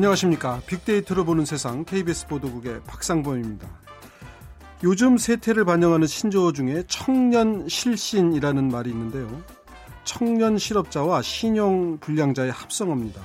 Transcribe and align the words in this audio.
안녕하십니까. 0.00 0.62
빅데이터로 0.64 1.26
보는 1.26 1.44
세상 1.44 1.84
KBS 1.84 2.26
보도국의 2.28 2.80
박상범입니다. 2.84 3.68
요즘 4.82 5.18
세태를 5.18 5.66
반영하는 5.66 6.06
신조어 6.06 6.52
중에 6.52 6.84
청년 6.88 7.68
실신이라는 7.68 8.70
말이 8.70 8.88
있는데요. 8.88 9.42
청년 10.04 10.56
실업자와 10.56 11.20
신용 11.20 11.98
불량자의 11.98 12.50
합성어입니다. 12.50 13.20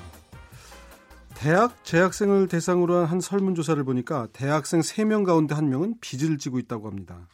대학 1.34 1.82
재학생을 1.86 2.50
대상으로 2.50 2.98
한, 2.98 3.06
한 3.06 3.20
설문조사를 3.22 3.82
보니까 3.86 4.28
대학생 4.34 4.82
3명 4.82 5.26
가운데 5.26 5.56
1명은 5.56 6.02
빚을 6.02 6.38
지고 6.38 6.60
있다고 6.60 6.90
합니다. 6.90 7.30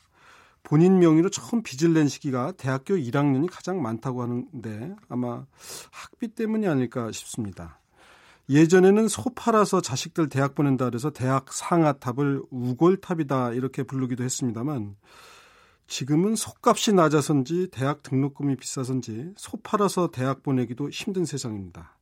본인 0.61 0.99
명의로 0.99 1.29
처음 1.29 1.63
빚을 1.63 1.95
낸 1.95 2.07
시기가 2.07 2.51
대학교 2.57 2.93
1학년이 2.93 3.49
가장 3.49 3.81
많다고 3.81 4.21
하는데 4.21 4.95
아마 5.09 5.47
학비 5.89 6.27
때문이 6.27 6.67
아닐까 6.67 7.11
싶습니다. 7.11 7.80
예전에는 8.51 9.07
소 9.07 9.29
팔아서 9.33 9.79
자식들 9.79 10.27
대학 10.27 10.55
보낸다 10.55 10.83
그래서 10.83 11.09
대학 11.09 11.53
상아탑을 11.53 12.43
우골탑이다 12.49 13.53
이렇게 13.53 13.83
부르기도 13.83 14.25
했습니다만 14.25 14.97
지금은 15.87 16.35
속값이 16.35 16.91
낮아서인지 16.91 17.69
대학 17.71 18.03
등록금이 18.03 18.57
비싸서인지 18.57 19.33
소 19.37 19.57
팔아서 19.61 20.11
대학 20.11 20.43
보내기도 20.43 20.89
힘든 20.89 21.23
세상입니다. 21.23 21.97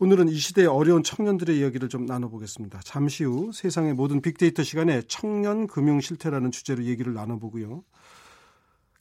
오늘은 0.00 0.28
이 0.28 0.34
시대의 0.36 0.66
어려운 0.66 1.04
청년들의 1.04 1.56
이야기를 1.56 1.88
좀 1.88 2.06
나눠보겠습니다. 2.06 2.80
잠시 2.84 3.22
후 3.22 3.52
세상의 3.52 3.94
모든 3.94 4.20
빅데이터 4.20 4.64
시간에 4.64 5.02
청년 5.06 5.68
금융 5.68 6.00
실태라는 6.00 6.50
주제로 6.50 6.82
얘기를 6.82 7.14
나눠보고요. 7.14 7.84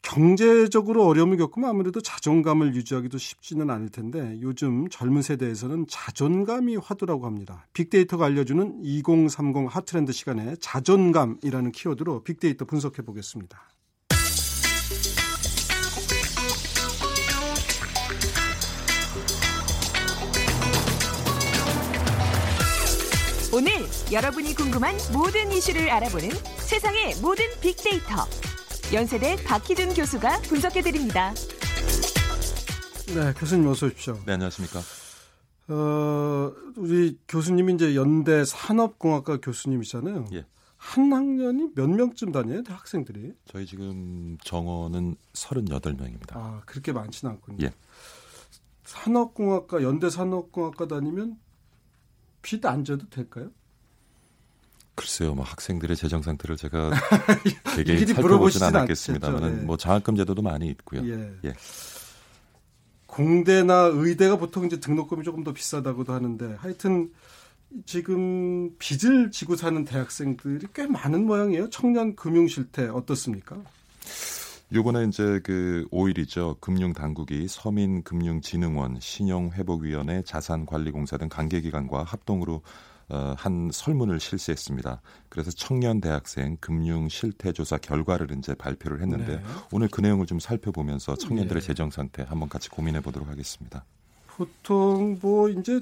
경제적으로 0.01 1.05
어려움을 1.05 1.37
겪으면 1.37 1.69
아무래도 1.69 2.01
자존감을 2.01 2.75
유지하기도 2.75 3.17
쉽지는 3.17 3.69
않을 3.69 3.89
텐데 3.89 4.37
요즘 4.41 4.89
젊은 4.89 5.21
세대에서는 5.21 5.85
자존감이 5.87 6.75
화두라고 6.77 7.25
합니다. 7.25 7.67
빅데이터가 7.73 8.25
알려주는 8.25 8.79
2030 8.83 9.67
핫트렌드 9.69 10.11
시간에 10.11 10.55
자존감이라는 10.59 11.71
키워드로 11.71 12.23
빅데이터 12.23 12.65
분석해 12.65 13.03
보겠습니다. 13.03 13.61
오늘 23.53 23.73
여러분이 24.11 24.55
궁금한 24.55 24.95
모든 25.11 25.51
이슈를 25.51 25.89
알아보는 25.89 26.29
세상의 26.59 27.15
모든 27.21 27.45
빅데이터. 27.61 28.25
연세대 28.93 29.37
박희준 29.45 29.93
교수가 29.93 30.41
분석해 30.41 30.81
드립니다. 30.81 31.33
네, 33.15 33.33
교수님 33.37 33.67
어서 33.67 33.85
오십시오. 33.87 34.19
네, 34.25 34.33
안녕하십니까? 34.33 34.79
어, 35.69 36.51
우리 36.75 37.17
교수님이 37.27 37.73
이제 37.75 37.95
연대 37.95 38.43
산업공학과 38.43 39.37
교수님이잖아요. 39.39 40.25
예. 40.33 40.45
한 40.75 41.13
학년이 41.13 41.69
몇 41.75 41.87
명쯤 41.89 42.31
다녀요, 42.31 42.63
학생들이? 42.67 43.33
저희 43.45 43.65
지금 43.65 44.37
정원은 44.43 45.15
38명입니다. 45.33 46.35
아, 46.35 46.61
그렇게 46.65 46.91
많지는 46.91 47.33
않군요. 47.35 47.57
예. 47.65 47.71
산업공학과, 48.83 49.83
연대 49.83 50.09
산업공학과 50.09 50.87
다니면 50.87 51.37
빚 52.41 52.65
안 52.65 52.83
져도 52.83 53.07
될까요? 53.09 53.51
글쎄요, 55.01 55.33
뭐 55.33 55.43
학생들의 55.43 55.97
재정 55.97 56.21
상태를 56.21 56.57
제가 56.57 56.91
되게 57.75 58.05
살펴보진 58.05 58.61
않았겠습니다만, 58.61 59.43
않겠죠. 59.43 59.59
네. 59.61 59.65
뭐 59.65 59.75
장학금 59.75 60.15
제도도 60.15 60.43
많이 60.43 60.67
있고요. 60.67 61.03
예. 61.03 61.33
예. 61.45 61.53
공대나 63.07 63.89
의대가 63.93 64.37
보통 64.37 64.67
이제 64.67 64.79
등록금이 64.79 65.23
조금 65.23 65.43
더 65.43 65.53
비싸다고도 65.53 66.13
하는데 66.13 66.55
하여튼 66.59 67.09
지금 67.87 68.77
빚을 68.77 69.31
지고 69.31 69.55
사는 69.55 69.83
대학생들이 69.83 70.67
꽤 70.75 70.85
많은 70.85 71.25
모양이에요. 71.25 71.71
청년 71.71 72.15
금융 72.15 72.47
실태 72.47 72.87
어떻습니까? 72.87 73.57
요번에 74.71 75.05
이제 75.05 75.41
그 75.43 75.87
5일이죠. 75.91 76.61
금융당국이 76.61 77.47
서민금융진흥원, 77.47 78.99
신용회복위원회, 79.01 80.21
자산관리공사 80.25 81.17
등 81.17 81.27
관계기관과 81.27 82.03
합동으로 82.03 82.55
어, 82.55 82.61
한 83.37 83.69
설문을 83.71 84.19
실시했습니다. 84.19 85.01
그래서 85.29 85.51
청년 85.51 85.99
대학생 85.99 86.57
금융 86.59 87.09
실태 87.09 87.51
조사 87.51 87.77
결과를 87.77 88.35
이제 88.37 88.55
발표를 88.55 89.01
했는데 89.01 89.37
네. 89.37 89.43
오늘 89.71 89.87
그 89.89 90.01
내용을 90.01 90.25
좀 90.25 90.39
살펴보면서 90.39 91.15
청년들의 91.15 91.61
예. 91.61 91.65
재정 91.65 91.91
상태 91.91 92.23
한번 92.23 92.47
같이 92.47 92.69
고민해 92.69 93.01
보도록 93.01 93.27
하겠습니다. 93.27 93.85
보통 94.27 95.19
뭐 95.21 95.49
이제 95.49 95.81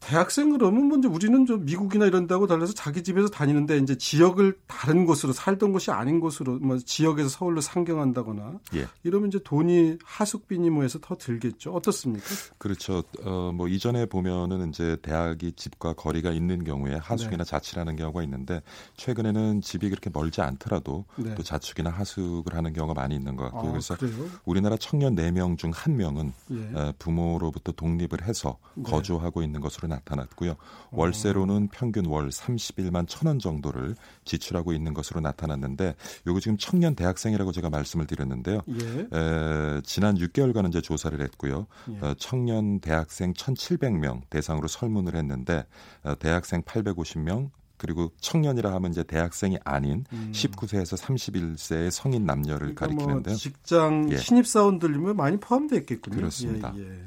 대학생 0.00 0.50
그러면 0.50 0.88
먼저 0.88 1.08
우리는 1.08 1.46
좀 1.46 1.64
미국이나 1.64 2.06
이런 2.06 2.26
데하고 2.26 2.46
달라서 2.46 2.74
자기 2.74 3.02
집에서 3.02 3.28
다니는데 3.28 3.78
이제 3.78 3.96
지역을 3.96 4.58
다른 4.66 5.06
곳으로 5.06 5.32
살던 5.32 5.72
곳이 5.72 5.90
아닌 5.90 6.20
곳으로 6.20 6.58
뭐 6.58 6.78
지역에서 6.78 7.28
서울로 7.28 7.60
상경한다거나 7.60 8.60
예. 8.76 8.86
이러면 9.02 9.28
이제 9.28 9.40
돈이 9.42 9.98
하숙비니 10.04 10.70
뭐 10.70 10.82
해서 10.82 10.98
더 11.00 11.16
들겠죠. 11.16 11.72
어떻습니까? 11.72 12.26
그렇죠. 12.58 13.02
어, 13.24 13.52
뭐 13.52 13.68
이전에 13.68 14.06
보면은 14.06 14.68
이제 14.68 14.96
대학이 15.02 15.52
집과 15.52 15.94
거리가 15.94 16.30
있는 16.30 16.62
경우에 16.62 16.96
하숙이나 16.96 17.44
네. 17.44 17.44
자취를 17.44 17.96
경우가 17.96 18.22
있는데 18.22 18.62
최근에는 18.96 19.60
집이 19.60 19.88
그렇게 19.90 20.10
멀지 20.12 20.40
않더라도 20.40 21.04
네. 21.16 21.34
또 21.34 21.42
자축이나 21.42 21.90
하숙을 21.90 22.54
하는 22.54 22.72
경우가 22.72 22.94
많이 22.94 23.14
있는 23.14 23.36
것 23.36 23.44
같고요. 23.44 23.68
아, 23.68 23.72
그래서 23.72 23.96
그래요? 23.96 24.28
우리나라 24.44 24.76
청년 24.76 25.14
4명 25.14 25.58
중 25.58 25.70
1명은 25.72 26.32
예. 26.52 26.78
어, 26.78 26.92
부모로부터 26.98 27.72
독립을 27.72 28.22
해서 28.22 28.58
네. 28.74 28.84
거주하고 28.84 29.42
있는 29.42 29.60
것으로 29.60 29.85
나타났고요. 29.86 30.56
월세로는 30.92 31.68
평균 31.68 32.06
월 32.06 32.28
31만 32.28 33.06
천 33.08 33.26
원 33.26 33.38
정도를 33.40 33.96
지출하고 34.24 34.72
있는 34.72 34.94
것으로 34.94 35.20
나타났는데 35.20 35.96
요거 36.26 36.40
지금 36.40 36.56
청년 36.58 36.94
대학생이라고 36.94 37.50
제가 37.52 37.70
말씀을 37.70 38.06
드렸는데요. 38.06 38.60
예. 38.68 39.00
에, 39.00 39.80
지난 39.84 40.16
6개월간 40.16 40.68
이제 40.68 40.80
조사를 40.80 41.20
했고요. 41.20 41.66
예. 41.90 41.98
어, 42.06 42.14
청년 42.18 42.78
대학생 42.80 43.32
1,700명 43.32 44.22
대상으로 44.30 44.68
설문을 44.68 45.16
했는데 45.16 45.66
어, 46.04 46.14
대학생 46.18 46.62
850명 46.62 47.50
그리고 47.78 48.10
청년이라 48.20 48.72
하면 48.74 48.90
이제 48.90 49.02
대학생이 49.02 49.58
아닌 49.64 50.04
음. 50.12 50.30
19세에서 50.32 50.96
31세의 50.98 51.90
성인 51.90 52.24
남녀를 52.24 52.74
그러니까 52.74 52.86
뭐 52.86 52.96
가리키는데요. 52.96 53.34
직장 53.36 54.08
예. 54.12 54.16
신입 54.16 54.46
사원들이면 54.46 55.16
많이 55.16 55.36
포함되어 55.38 55.80
있겠군요. 55.80 56.16
그렇습니다. 56.16 56.72
예, 56.76 56.82
예. 56.82 57.00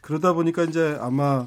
그러다 0.00 0.32
보니까 0.32 0.64
이제 0.64 0.96
아마 1.00 1.46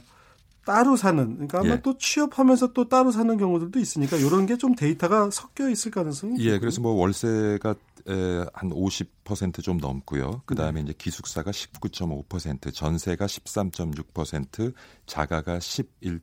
따로 0.71 0.95
사는 0.95 1.33
그러니까 1.33 1.59
아마 1.59 1.71
예. 1.71 1.81
또 1.81 1.97
취업하면서 1.97 2.71
또 2.73 2.87
따로 2.87 3.11
사는 3.11 3.35
경우들도 3.37 3.77
있으니까 3.79 4.15
이런 4.17 4.45
게 4.45 4.55
좀 4.61 4.75
데이터가 4.75 5.29
섞여 5.31 5.67
있을 5.69 5.89
가능성이 5.91 6.35
예. 6.39 6.59
그래서 6.59 6.81
뭐 6.81 6.91
월세가 6.93 7.75
에, 8.07 8.45
한 8.53 8.69
50%좀 8.69 9.77
넘고요. 9.77 10.43
그 10.45 10.55
다음에 10.55 10.81
이제 10.81 10.93
기숙사가 10.97 11.51
19.5%, 11.51 12.73
전세가 12.73 13.25
13.6%, 13.25 14.73
자가가 15.07 15.57
11%, 15.59 16.19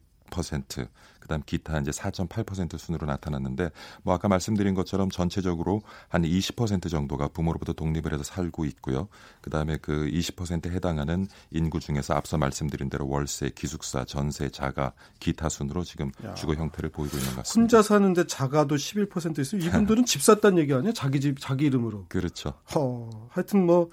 그다음 1.28 1.42
기타 1.44 1.78
이제 1.78 1.90
4.8% 1.90 2.78
순으로 2.78 3.06
나타났는데 3.06 3.70
뭐 4.02 4.14
아까 4.14 4.28
말씀드린 4.28 4.74
것처럼 4.74 5.10
전체적으로 5.10 5.82
한 6.08 6.22
20% 6.22 6.90
정도가 6.90 7.28
부모로부터 7.28 7.74
독립을 7.74 8.14
해서 8.14 8.24
살고 8.24 8.64
있고요. 8.64 9.08
그다음에 9.42 9.76
그 9.76 10.08
20%에 10.10 10.70
해당하는 10.70 11.26
인구 11.50 11.80
중에서 11.80 12.14
앞서 12.14 12.38
말씀드린 12.38 12.88
대로 12.88 13.06
월세, 13.08 13.50
기숙사, 13.50 14.04
전세, 14.04 14.48
자가, 14.48 14.92
기타 15.20 15.48
순으로 15.48 15.84
지금 15.84 16.10
야. 16.24 16.34
주거 16.34 16.54
형태를 16.54 16.90
보이고 16.90 17.16
있는 17.16 17.30
것 17.30 17.36
같습니다. 17.38 17.60
혼자 17.60 17.82
사는데 17.86 18.26
자가도 18.26 18.76
11% 18.76 19.38
있어요. 19.38 19.60
이분들은 19.60 20.04
집 20.06 20.22
샀다는 20.22 20.58
얘기 20.58 20.72
아니에요? 20.72 20.92
자기 20.94 21.20
집 21.20 21.38
자기 21.38 21.66
이름으로. 21.66 22.06
그렇죠. 22.08 22.54
허, 22.74 23.10
하여튼 23.30 23.66
뭐 23.66 23.90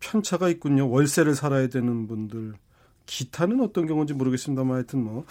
편차가 0.00 0.48
있군요. 0.48 0.88
월세를 0.90 1.34
살아야 1.34 1.68
되는 1.68 2.06
분들. 2.06 2.54
기타는 3.06 3.60
어떤 3.60 3.86
경우인지 3.86 4.14
모르겠습니다만 4.14 4.74
하여튼 4.76 5.04
뭐. 5.04 5.24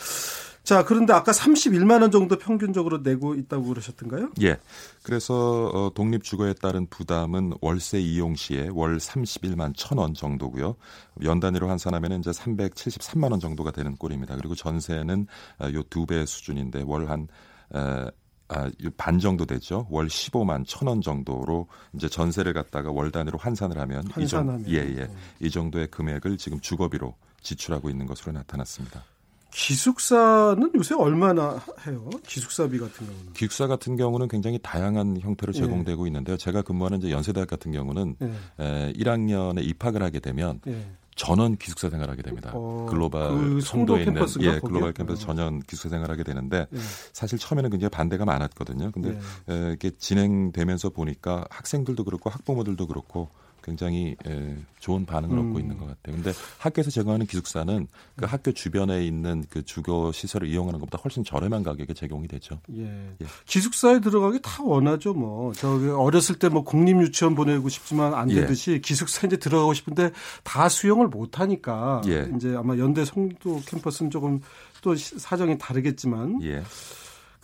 자, 0.66 0.84
그런데 0.84 1.14
아까 1.14 1.32
31만 1.32 2.02
원 2.02 2.10
정도 2.10 2.40
평균적으로 2.40 2.98
내고 3.04 3.36
있다고 3.36 3.66
그러셨던가요? 3.66 4.32
예. 4.42 4.58
그래서 5.04 5.68
어, 5.68 5.92
독립 5.94 6.24
주거에 6.24 6.54
따른 6.54 6.88
부담은 6.88 7.54
월세 7.62 8.00
이용 8.00 8.34
시에 8.34 8.70
월 8.74 8.98
31만 8.98 9.74
천원 9.76 10.16
정도고요. 10.16 10.76
연 11.24 11.40
단위로 11.40 11.70
환산하면 11.70 12.20
이제 12.20 12.32
373만 12.32 13.30
원 13.30 13.40
정도가 13.40 13.70
되는 13.70 13.96
꼴입니다. 13.96 14.36
그리고 14.38 14.56
전세는 14.56 15.28
어, 15.60 15.68
요두 15.72 16.08
배 16.08 16.26
수준인데 16.26 16.82
월한 16.88 17.28
어, 17.70 18.08
아, 18.48 18.70
이반 18.80 19.18
정도 19.20 19.46
되죠. 19.46 19.88
월 19.90 20.08
15만 20.08 20.64
천 20.68 20.88
원 20.88 21.02
정도로 21.02 21.68
이제 21.94 22.08
전세를 22.08 22.54
갖다가 22.54 22.92
월 22.92 23.12
단위로 23.12 23.38
환산을 23.40 23.78
하면 23.80 24.04
이 24.20 24.28
정, 24.28 24.42
환산하면. 24.48 24.70
예, 24.70 24.76
예. 25.02 25.10
이 25.40 25.50
정도의 25.50 25.88
금액을 25.88 26.38
지금 26.38 26.60
주거비로 26.60 27.16
지출하고 27.42 27.90
있는 27.90 28.06
것으로 28.06 28.32
나타났습니다. 28.34 29.04
기숙사는 29.52 30.72
요새 30.76 30.96
얼마나 30.96 31.60
해요? 31.88 32.10
기숙사비 32.28 32.78
같은 32.78 33.08
경우는. 33.08 33.34
기숙사 33.34 33.68
같은 33.68 33.96
경우는 33.96 34.28
굉장히 34.28 34.60
다양한 34.62 35.18
형태로 35.22 35.54
예. 35.56 35.60
제공되고 35.60 36.06
있는데요. 36.08 36.36
제가 36.38 36.62
근무하는 36.62 37.00
이제 37.00 37.10
연세대학 37.12 37.48
같은 37.48 37.72
경우는 37.72 38.16
예. 38.22 38.64
에, 38.64 38.94
1학년에 38.94 39.66
입학을 39.66 40.04
하게 40.04 40.20
되면 40.20 40.60
예. 40.68 40.86
전원 41.16 41.56
기숙사 41.56 41.90
생활하게 41.90 42.22
됩니다. 42.22 42.52
어, 42.54 42.86
글로벌 42.90 43.30
그 43.30 43.62
송도에 43.62 44.04
있는 44.04 44.22
예, 44.42 44.60
글로벌? 44.60 44.94
캠퍼스 44.94 45.24
어. 45.24 45.28
전원 45.28 45.62
기숙사 45.62 45.90
생활하게 45.90 46.24
되는데 46.24 46.68
예. 46.72 46.78
사실 47.14 47.40
처음에는 47.40 47.70
굉장히 47.70 47.90
반대가 47.90 48.26
많았거든요. 48.26 48.92
근데 48.92 49.18
예. 49.50 49.54
에, 49.54 49.74
이게 49.74 49.92
진행되면서 49.98 50.90
보니까 50.90 51.46
학생들도 51.50 52.04
그렇고 52.04 52.30
학부모들도 52.30 52.88
그렇고 52.88 53.30
굉장히 53.66 54.16
에, 54.28 54.56
좋은 54.80 55.06
반응을 55.08 55.36
음. 55.38 55.48
얻고 55.48 55.60
있는 55.60 55.78
것 55.80 55.88
같아요. 55.88 56.16
근데 56.16 56.32
학교에서 56.60 56.92
제공하는 56.92 57.26
기숙사는 57.26 57.88
그 58.16 58.26
학교 58.26 58.52
주변에 58.52 59.04
있는 59.04 59.44
그 59.50 59.66
주거 59.66 60.12
시설을 60.12 60.48
이용하는 60.48 60.80
것보다 60.80 61.02
훨씬 61.04 61.24
저렴한 61.24 61.64
가격에 61.64 61.96
제공이 61.96 62.28
되죠. 62.28 62.60
예. 62.78 62.84
예. 63.22 63.26
기숙사에 63.48 64.00
들어가기 64.02 64.40
다 64.44 64.62
원하죠, 64.64 65.14
뭐. 65.16 65.52
저기 65.54 65.88
어렸을 65.88 66.36
때뭐 66.38 66.64
국립 66.64 67.02
유치원 67.02 67.34
보내고 67.34 67.68
싶지만 67.70 68.14
안 68.14 68.30
예. 68.30 68.36
되듯이 68.42 68.80
기숙사 68.82 69.26
이제 69.26 69.38
들어가고 69.38 69.74
싶은데 69.74 70.12
다 70.44 70.70
수용을 70.70 71.08
못 71.08 71.40
하니까 71.40 72.02
예. 72.06 72.30
이제 72.36 72.54
아마 72.56 72.78
연대 72.78 73.04
송도 73.04 73.64
캠퍼스는 73.66 74.12
조금 74.12 74.40
또 74.82 74.94
시- 74.96 75.18
사정이 75.18 75.58
다르겠지만 75.58 76.40
예. 76.44 76.62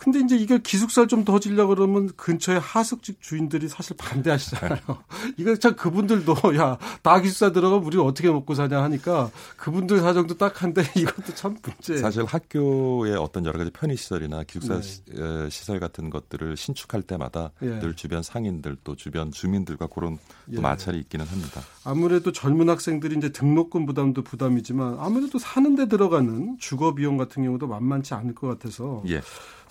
근데 0.02 0.18
이제 0.18 0.36
이걸 0.36 0.58
기숙사를 0.58 1.06
좀더 1.06 1.38
지려고 1.38 1.76
그러면 1.76 2.10
근처에 2.16 2.56
하숙집 2.56 3.22
주인들이 3.22 3.68
사실 3.68 3.96
반대하시잖아요. 3.96 4.80
이거 5.38 5.54
참 5.54 5.76
그분들도 5.76 6.34
야, 6.58 6.76
다 7.02 7.20
기숙사 7.20 7.52
들어가면 7.52 7.84
우리 7.84 7.98
어떻게 7.98 8.28
먹고 8.28 8.56
사냐 8.56 8.82
하니까 8.82 9.30
그분들 9.56 10.00
사정도 10.00 10.36
딱한데 10.36 10.82
이것도 10.98 11.34
참 11.36 11.56
문제. 11.62 11.98
사실 11.98 12.24
학교의 12.24 13.14
어떤 13.14 13.46
여러 13.46 13.60
가지 13.60 13.70
편의 13.70 13.96
시설이나 13.96 14.42
기숙사 14.42 14.80
네. 14.80 15.48
시설 15.50 15.78
같은 15.78 16.10
것들을 16.10 16.56
신축할 16.56 17.02
때마다 17.02 17.52
예. 17.62 17.78
늘 17.78 17.94
주변 17.94 18.24
상인들 18.24 18.78
또 18.82 18.96
주변 18.96 19.30
주민들과 19.30 19.86
그런 19.86 20.18
또 20.46 20.56
예. 20.56 20.60
마찰이 20.60 20.98
있기는 20.98 21.24
합니다. 21.24 21.60
아무래도 21.84 22.32
젊은 22.32 22.68
학생들이 22.68 23.18
이제 23.18 23.28
등록금 23.28 23.86
부담도 23.86 24.24
부담이지만 24.24 24.96
아무래도 24.98 25.38
사는 25.38 25.76
데 25.76 25.86
들어가는 25.86 26.56
주거 26.58 26.92
비용 26.96 27.18
같은 27.18 27.44
경우도 27.44 27.68
만만치 27.68 28.14
않을 28.14 28.34
것 28.34 28.48
같아서 28.48 29.04
예. 29.06 29.20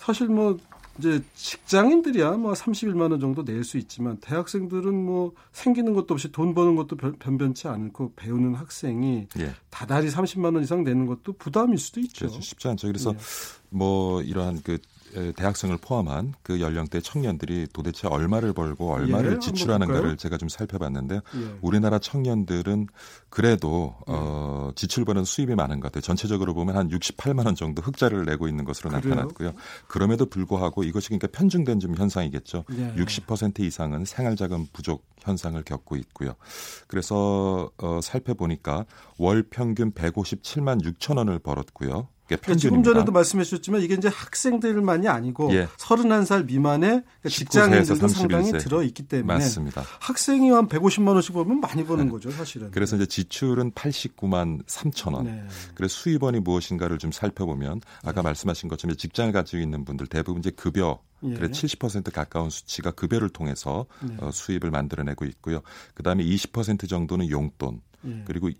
사실 0.02 0.21
뭐 0.28 0.56
이제 0.98 1.22
직장인들이야 1.34 2.32
뭐 2.32 2.52
31만 2.52 3.10
원 3.10 3.18
정도 3.20 3.42
낼 3.44 3.64
수 3.64 3.78
있지만 3.78 4.18
대학생들은 4.18 4.94
뭐 4.94 5.32
생기는 5.52 5.94
것도 5.94 6.12
없이 6.14 6.30
돈 6.30 6.54
버는 6.54 6.76
것도 6.76 6.96
변- 6.96 7.16
변변치 7.18 7.66
않고 7.68 8.12
배우는 8.16 8.54
학생이 8.54 9.26
예. 9.38 9.54
다달이 9.70 10.10
30만 10.10 10.54
원 10.54 10.62
이상 10.62 10.84
내는 10.84 11.06
것도 11.06 11.32
부담일 11.34 11.78
수도 11.78 12.00
있죠. 12.00 12.26
그렇죠. 12.26 12.40
쉽지 12.42 12.68
않죠. 12.68 12.88
그래서 12.88 13.12
예. 13.14 13.18
뭐 13.70 14.20
이러한 14.22 14.60
그 14.62 14.74
에, 14.74 14.78
대학생을 15.36 15.78
포함한 15.78 16.34
그 16.42 16.60
연령대 16.60 17.00
청년들이 17.00 17.68
도대체 17.72 18.08
얼마를 18.08 18.52
벌고 18.52 18.92
얼마를 18.92 19.34
예, 19.34 19.38
지출하는가를? 19.38 20.16
제가 20.16 20.36
좀 20.36 20.48
살펴봤는데요. 20.48 21.20
예. 21.20 21.58
우리나라 21.60 21.98
청년들은 21.98 22.86
그래도 23.28 23.94
어, 24.06 24.70
지출보다는 24.74 25.24
수입이 25.24 25.54
많은 25.54 25.80
것 25.80 25.88
같아요. 25.88 26.02
전체적으로 26.02 26.54
보면 26.54 26.76
한 26.76 26.88
68만 26.88 27.46
원 27.46 27.54
정도 27.54 27.82
흑자를 27.82 28.24
내고 28.24 28.48
있는 28.48 28.64
것으로 28.64 28.90
그래요? 28.90 29.14
나타났고요. 29.14 29.52
그럼에도 29.86 30.26
불구하고 30.26 30.84
이것이 30.84 31.08
그러니까 31.08 31.28
편중된 31.28 31.80
좀 31.80 31.94
현상이겠죠. 31.94 32.64
예. 32.72 32.94
60% 32.94 33.60
이상은 33.60 34.04
생활자금 34.04 34.66
부족 34.72 35.04
현상을 35.20 35.62
겪고 35.62 35.96
있고요. 35.96 36.34
그래서 36.86 37.70
어, 37.78 38.00
살펴보니까 38.02 38.86
월 39.18 39.42
평균 39.42 39.92
157만 39.92 40.82
6천 40.82 41.18
원을 41.18 41.38
벌었고요. 41.38 42.08
그게 42.36 42.42
그러니까 42.44 42.60
지금 42.60 42.76
평균입니다. 42.76 42.92
전에도 42.92 43.12
말씀해 43.12 43.44
주셨지만 43.44 43.82
이게 43.82 43.94
이제 43.94 44.08
학생들만이 44.08 45.08
아니고 45.08 45.52
예. 45.54 45.66
31살 45.78 46.46
미만의 46.46 46.88
그러니까 46.90 47.28
19세에서 47.28 47.30
직장인들도 47.30 48.08
상당히 48.08 48.52
31세. 48.52 48.60
들어 48.60 48.82
있기 48.82 49.02
때문에 49.04 49.34
맞습니다. 49.34 49.82
학생이 50.00 50.50
한 50.50 50.68
150만 50.68 51.08
원씩 51.08 51.34
벌면 51.34 51.60
많이 51.60 51.84
버는 51.84 52.08
거죠, 52.08 52.30
사실은. 52.30 52.70
그래서 52.70 52.96
이제 52.96 53.06
지출은 53.06 53.72
89만 53.72 54.64
3천 54.66 55.14
원. 55.14 55.24
네. 55.24 55.44
그래서 55.74 55.94
수입원이 55.94 56.40
무엇인가를 56.40 56.98
좀 56.98 57.12
살펴보면 57.12 57.80
아까 58.04 58.22
말씀하신 58.22 58.68
것처럼 58.68 58.96
직장을 58.96 59.32
가지고 59.32 59.62
있는 59.62 59.84
분들 59.84 60.06
대부분 60.06 60.40
이제 60.40 60.50
급여 60.50 61.00
예. 61.24 61.34
그래 61.34 61.48
70% 61.48 62.12
가까운 62.12 62.50
수치가 62.50 62.90
급여를 62.90 63.28
통해서 63.28 63.86
네. 64.02 64.16
어, 64.18 64.30
수입을 64.32 64.70
만들어내고 64.70 65.24
있고요. 65.26 65.60
그다음에 65.94 66.24
20% 66.24 66.88
정도는 66.88 67.30
용돈 67.30 67.80
예. 68.06 68.22
그리고 68.26 68.50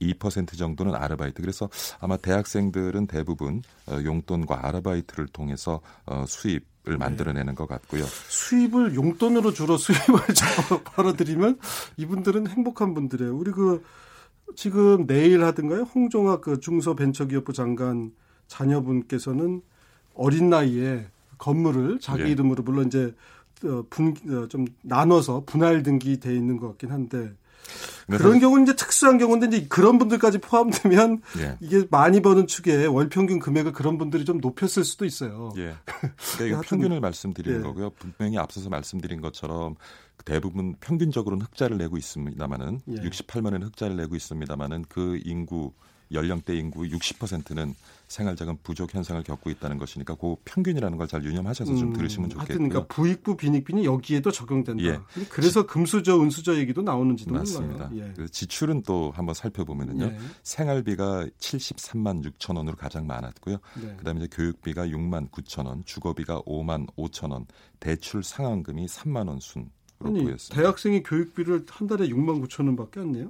12% 0.00 0.56
정도는 0.58 0.94
아르바이트. 0.94 1.40
그래서 1.40 1.68
아마 2.00 2.16
대학생들은 2.16 3.06
대부분 3.06 3.62
어, 3.86 3.98
용돈과 4.04 4.66
아르바이트를 4.66 5.28
통해서 5.28 5.80
어, 6.06 6.24
수입 6.26 6.72
을 6.86 6.98
만들어내는 6.98 7.54
것 7.54 7.66
같고요. 7.66 8.04
수입을 8.04 8.94
용돈으로 8.94 9.54
주로 9.54 9.78
수입을 9.80 10.20
저- 10.34 10.82
벌어들이면 10.82 11.58
이분들은 11.96 12.46
행복한 12.46 12.92
분들이에요. 12.92 13.34
우리 13.34 13.52
그 13.52 13.82
지금 14.54 15.06
내일 15.06 15.44
하든가요? 15.44 15.84
홍종학 15.84 16.42
그 16.42 16.60
중소벤처기업부 16.60 17.54
장관 17.54 18.12
자녀분께서는 18.48 19.62
어린 20.14 20.50
나이에 20.50 21.06
건물을 21.38 22.00
자기 22.00 22.24
예. 22.24 22.28
이름으로 22.32 22.62
물론 22.62 22.88
이제 22.88 23.14
어, 23.64 23.82
분, 23.88 24.14
어, 24.28 24.46
좀 24.48 24.66
나눠서 24.82 25.44
분할 25.46 25.82
등기돼 25.82 26.34
있는 26.36 26.58
것 26.58 26.68
같긴 26.68 26.90
한데 26.92 27.32
그런 28.06 28.38
경우는 28.38 28.64
이제 28.64 28.76
특수한 28.76 29.18
경우인데 29.18 29.46
이제 29.46 29.66
그런 29.68 29.98
분들까지 29.98 30.38
포함되면 30.38 31.22
예. 31.38 31.56
이게 31.60 31.86
많이 31.90 32.20
버는 32.20 32.46
축에 32.46 32.86
월 32.86 33.08
평균 33.08 33.38
금액을 33.38 33.72
그런 33.72 33.98
분들이 33.98 34.24
좀 34.24 34.38
높였을 34.38 34.84
수도 34.84 35.04
있어요. 35.04 35.52
예. 35.56 35.74
그러니까 36.36 36.60
평균을 36.62 37.00
말씀드리는 37.00 37.58
예. 37.58 37.62
거고요. 37.62 37.90
분명히 37.90 38.38
앞서서 38.38 38.68
말씀드린 38.68 39.20
것처럼 39.20 39.76
대부분 40.24 40.76
평균적으로는 40.80 41.44
흑자를 41.46 41.78
내고 41.78 41.96
있습니다만은 41.96 42.80
예. 42.88 42.94
68만 42.94 43.52
원 43.52 43.62
흑자를 43.62 43.96
내고 43.96 44.16
있습니다만은 44.16 44.84
그 44.88 45.20
인구 45.24 45.72
연령대 46.14 46.56
인구 46.56 46.82
60%는 46.82 47.74
생활자금 48.08 48.58
부족 48.62 48.94
현상을 48.94 49.22
겪고 49.22 49.50
있다는 49.50 49.78
것이니까 49.78 50.14
그 50.16 50.36
평균이라는 50.44 50.98
걸 50.98 51.04
잘 51.06 51.22
유념하셔서 51.24 51.74
좀 51.76 51.88
음, 51.88 51.92
들으시면 51.92 52.30
하여튼 52.32 52.46
좋겠고요. 52.46 52.68
그러니까 52.68 52.94
부익부 52.94 53.36
빈익빈이 53.36 53.84
여기에도 53.84 54.30
적용된다. 54.30 54.82
예. 54.84 54.98
그래서 55.28 55.66
금수저 55.66 56.20
은수저 56.20 56.56
얘기도 56.56 56.82
나오는지도 56.82 57.34
맞습니다. 57.34 57.88
몰라요. 57.88 58.14
예. 58.18 58.26
지출은 58.26 58.82
또 58.82 59.12
한번 59.14 59.34
살펴보면은요. 59.34 60.04
예. 60.06 60.18
생활비가 60.42 61.26
73만 61.38 62.24
6천 62.24 62.56
원으로 62.56 62.76
가장 62.76 63.06
많았고요. 63.06 63.58
네. 63.82 63.96
그다음에 63.96 64.20
이제 64.20 64.28
교육비가 64.34 64.86
6만 64.86 65.30
9천 65.30 65.66
원, 65.66 65.84
주거비가 65.84 66.40
5만 66.42 66.86
5천 66.96 67.30
원, 67.32 67.46
대출 67.80 68.22
상환금이 68.22 68.86
3만 68.86 69.28
원 69.28 69.40
순으로 69.40 69.70
아니 70.06 70.22
보였습니다. 70.24 70.54
대학생이 70.62 71.02
교육비를 71.02 71.64
한 71.68 71.86
달에 71.88 72.08
6만 72.08 72.44
9천 72.46 72.66
원밖에 72.66 73.00
안 73.00 73.12
내요? 73.12 73.28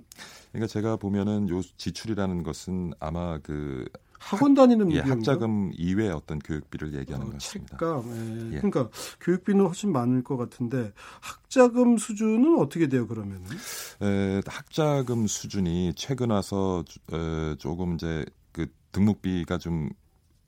그러니까 0.53 0.67
제가 0.73 0.97
보면은 0.97 1.49
요 1.49 1.61
지출이라는 1.77 2.43
것은 2.43 2.93
아마 3.01 3.39
그 3.39 3.85
학원 4.19 4.55
다니는 4.55 4.91
예? 4.93 5.01
학자금 5.01 5.71
이외의 5.77 6.11
어떤 6.11 6.39
교육비를 6.39 6.95
얘기하는 6.95 7.27
어, 7.27 7.31
것 7.31 7.35
같습니다. 7.43 7.77
책감. 7.77 8.51
예. 8.53 8.57
예. 8.57 8.61
그러니까 8.61 8.89
교육비는 9.21 9.67
훨씬 9.67 9.93
많을 9.93 10.25
것 10.25 10.37
같은데 10.39 10.93
학자금 11.21 11.99
수준은 11.99 12.59
어떻게 12.59 12.89
돼요 12.89 13.07
그러면은? 13.07 13.45
에, 14.01 14.41
학자금 14.47 15.27
수준이 15.27 15.93
최근 15.97 16.31
와서 16.31 16.85
주- 16.87 17.01
에, 17.13 17.57
조금 17.57 17.95
이제 17.97 18.25
그 18.53 18.67
등록비가 18.93 19.59
좀 19.59 19.91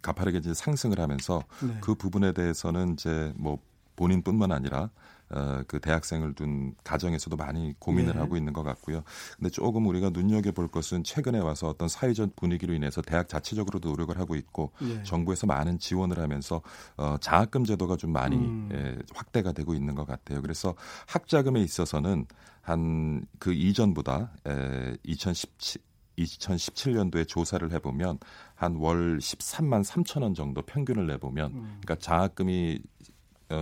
가파르게 0.01 0.39
이제 0.39 0.55
상승을 0.55 0.99
하면서 1.01 1.43
네. 1.63 1.77
그 1.83 1.95
부분에 1.97 2.33
대해서는 2.33 2.93
이제 2.95 3.33
뭐 3.37 3.59
본인뿐만 3.97 4.53
아니라 4.53 4.89
어, 5.31 5.63
그 5.67 5.81
대학생을 5.81 6.35
둔 6.35 6.75
가정에서도 6.85 7.37
많이 7.37 7.75
고민을 7.79 8.15
네. 8.15 8.19
하고 8.19 8.37
있는 8.37 8.53
것 8.53 8.63
같고요. 8.63 9.03
근데 9.37 9.51
조금 9.51 9.87
우리가 9.87 10.11
눈여겨 10.11 10.53
볼 10.53 10.69
것은 10.69 11.03
최근에 11.05 11.39
와서 11.39 11.69
어떤 11.69 11.89
사회적 11.89 12.37
분위기로 12.37 12.75
인해서 12.75 13.03
대학 13.03 13.29
자체적으로도 13.29 13.89
노력을 13.91 14.17
하고 14.19 14.37
있고 14.37 14.73
예. 14.83 15.03
정부에서 15.03 15.47
많은 15.47 15.79
지원을 15.79 16.19
하면서 16.19 16.63
어, 16.97 17.17
장학금 17.21 17.65
제도가 17.65 17.97
좀 17.97 18.13
많이 18.13 18.37
음. 18.37 18.69
예, 18.73 18.97
확대가 19.15 19.53
되고 19.53 19.75
있는 19.75 19.95
것 19.95 20.07
같아요. 20.07 20.43
그래서 20.43 20.75
학자금에 21.09 21.61
있어서는 21.61 22.27
한 22.63 23.25
그 23.39 23.53
이전보다 23.53 24.33
에, 24.47 24.97
2017 25.05 25.81
2017년도에 26.19 27.29
조사를 27.29 27.71
해보면 27.73 28.19
한 28.55 28.77
월 28.77 29.19
13만 29.19 29.85
3천 29.85 30.23
원 30.23 30.35
정도 30.35 30.63
평균을 30.63 31.07
내보면 31.07 31.53
음. 31.53 31.79
그러니까 31.83 31.97
장학금이 31.97 32.81
어, 32.81 33.16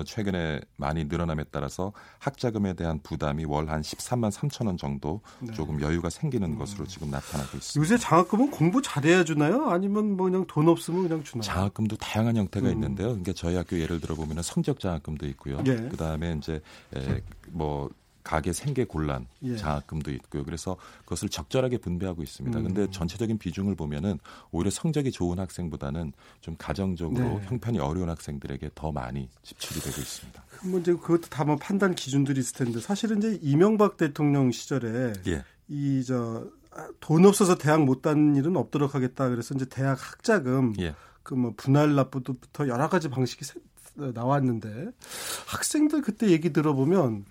최근에 0.06 0.60
많이 0.76 1.04
늘어남에 1.04 1.44
따라서 1.50 1.92
학자금에 2.18 2.74
대한 2.74 3.00
부담이 3.02 3.44
월 3.44 3.64
한 3.68 3.80
13만 3.80 4.30
3천 4.30 4.66
원 4.66 4.76
정도 4.76 5.20
네. 5.40 5.48
음. 5.50 5.54
조금 5.54 5.80
여유가 5.80 6.10
생기는 6.10 6.56
것으로 6.56 6.86
지금 6.86 7.10
나타나고 7.10 7.56
있습니다. 7.56 7.80
요새 7.80 7.98
장학금은 8.02 8.50
공부 8.50 8.82
잘해야 8.82 9.24
주나요? 9.24 9.70
아니면 9.70 10.16
뭐 10.16 10.26
그냥 10.30 10.44
돈 10.46 10.68
없으면 10.68 11.02
그냥 11.08 11.22
주나요? 11.24 11.42
장학금도 11.42 11.96
다양한 11.96 12.36
형태가 12.36 12.68
음. 12.68 12.72
있는데요. 12.72 13.08
그러니까 13.08 13.32
저희 13.34 13.56
학교 13.56 13.78
예를 13.78 14.00
들어 14.00 14.14
보면 14.14 14.42
성적 14.42 14.80
장학금도 14.80 15.26
있고요. 15.28 15.62
예. 15.66 15.76
그다음에 15.76 16.34
이제 16.38 16.60
에, 16.96 17.20
뭐 17.48 17.88
가게 18.24 18.54
생계 18.54 18.84
곤란 18.84 19.28
예. 19.42 19.56
장학금도 19.56 20.10
있고요. 20.12 20.44
그래서 20.44 20.76
그것을 21.00 21.28
적절하게 21.28 21.78
분배하고 21.78 22.22
있습니다. 22.22 22.58
음. 22.58 22.64
근데 22.64 22.90
전체적인 22.90 23.36
비중을 23.38 23.76
보면은 23.76 24.18
오히려 24.50 24.70
성적이 24.70 25.12
좋은 25.12 25.38
학생보다는 25.38 26.12
좀 26.40 26.56
가정적으로 26.58 27.38
네. 27.38 27.46
형편이 27.46 27.78
어려운 27.78 28.08
학생들에게 28.08 28.70
더 28.74 28.90
많이 28.90 29.28
지출이 29.42 29.80
되고 29.80 30.00
있습니다. 30.00 30.42
뭐 30.64 30.80
이제 30.80 30.92
그것도 30.94 31.28
다뭐 31.28 31.56
판단 31.56 31.94
기준들이 31.94 32.40
있을 32.40 32.64
텐데 32.64 32.80
사실은 32.80 33.18
이제 33.18 33.38
이명박 33.42 33.98
대통령 33.98 34.50
시절에 34.50 35.12
예. 35.26 35.44
이저 35.68 36.46
돈 37.00 37.26
없어서 37.26 37.56
대학 37.56 37.84
못 37.84 38.00
다는 38.00 38.36
일은 38.36 38.56
없도록 38.56 38.94
하겠다. 38.94 39.28
그래서 39.28 39.54
이제 39.54 39.66
대학 39.66 39.98
학자금 40.00 40.74
예. 40.80 40.94
그뭐 41.22 41.52
분할 41.58 41.94
납부부터 41.94 42.68
여러 42.68 42.88
가지 42.88 43.10
방식이 43.10 43.44
나왔는데 43.96 44.88
학생들 45.46 46.02
그때 46.02 46.30
얘기 46.30 46.52
들어보면 46.52 47.26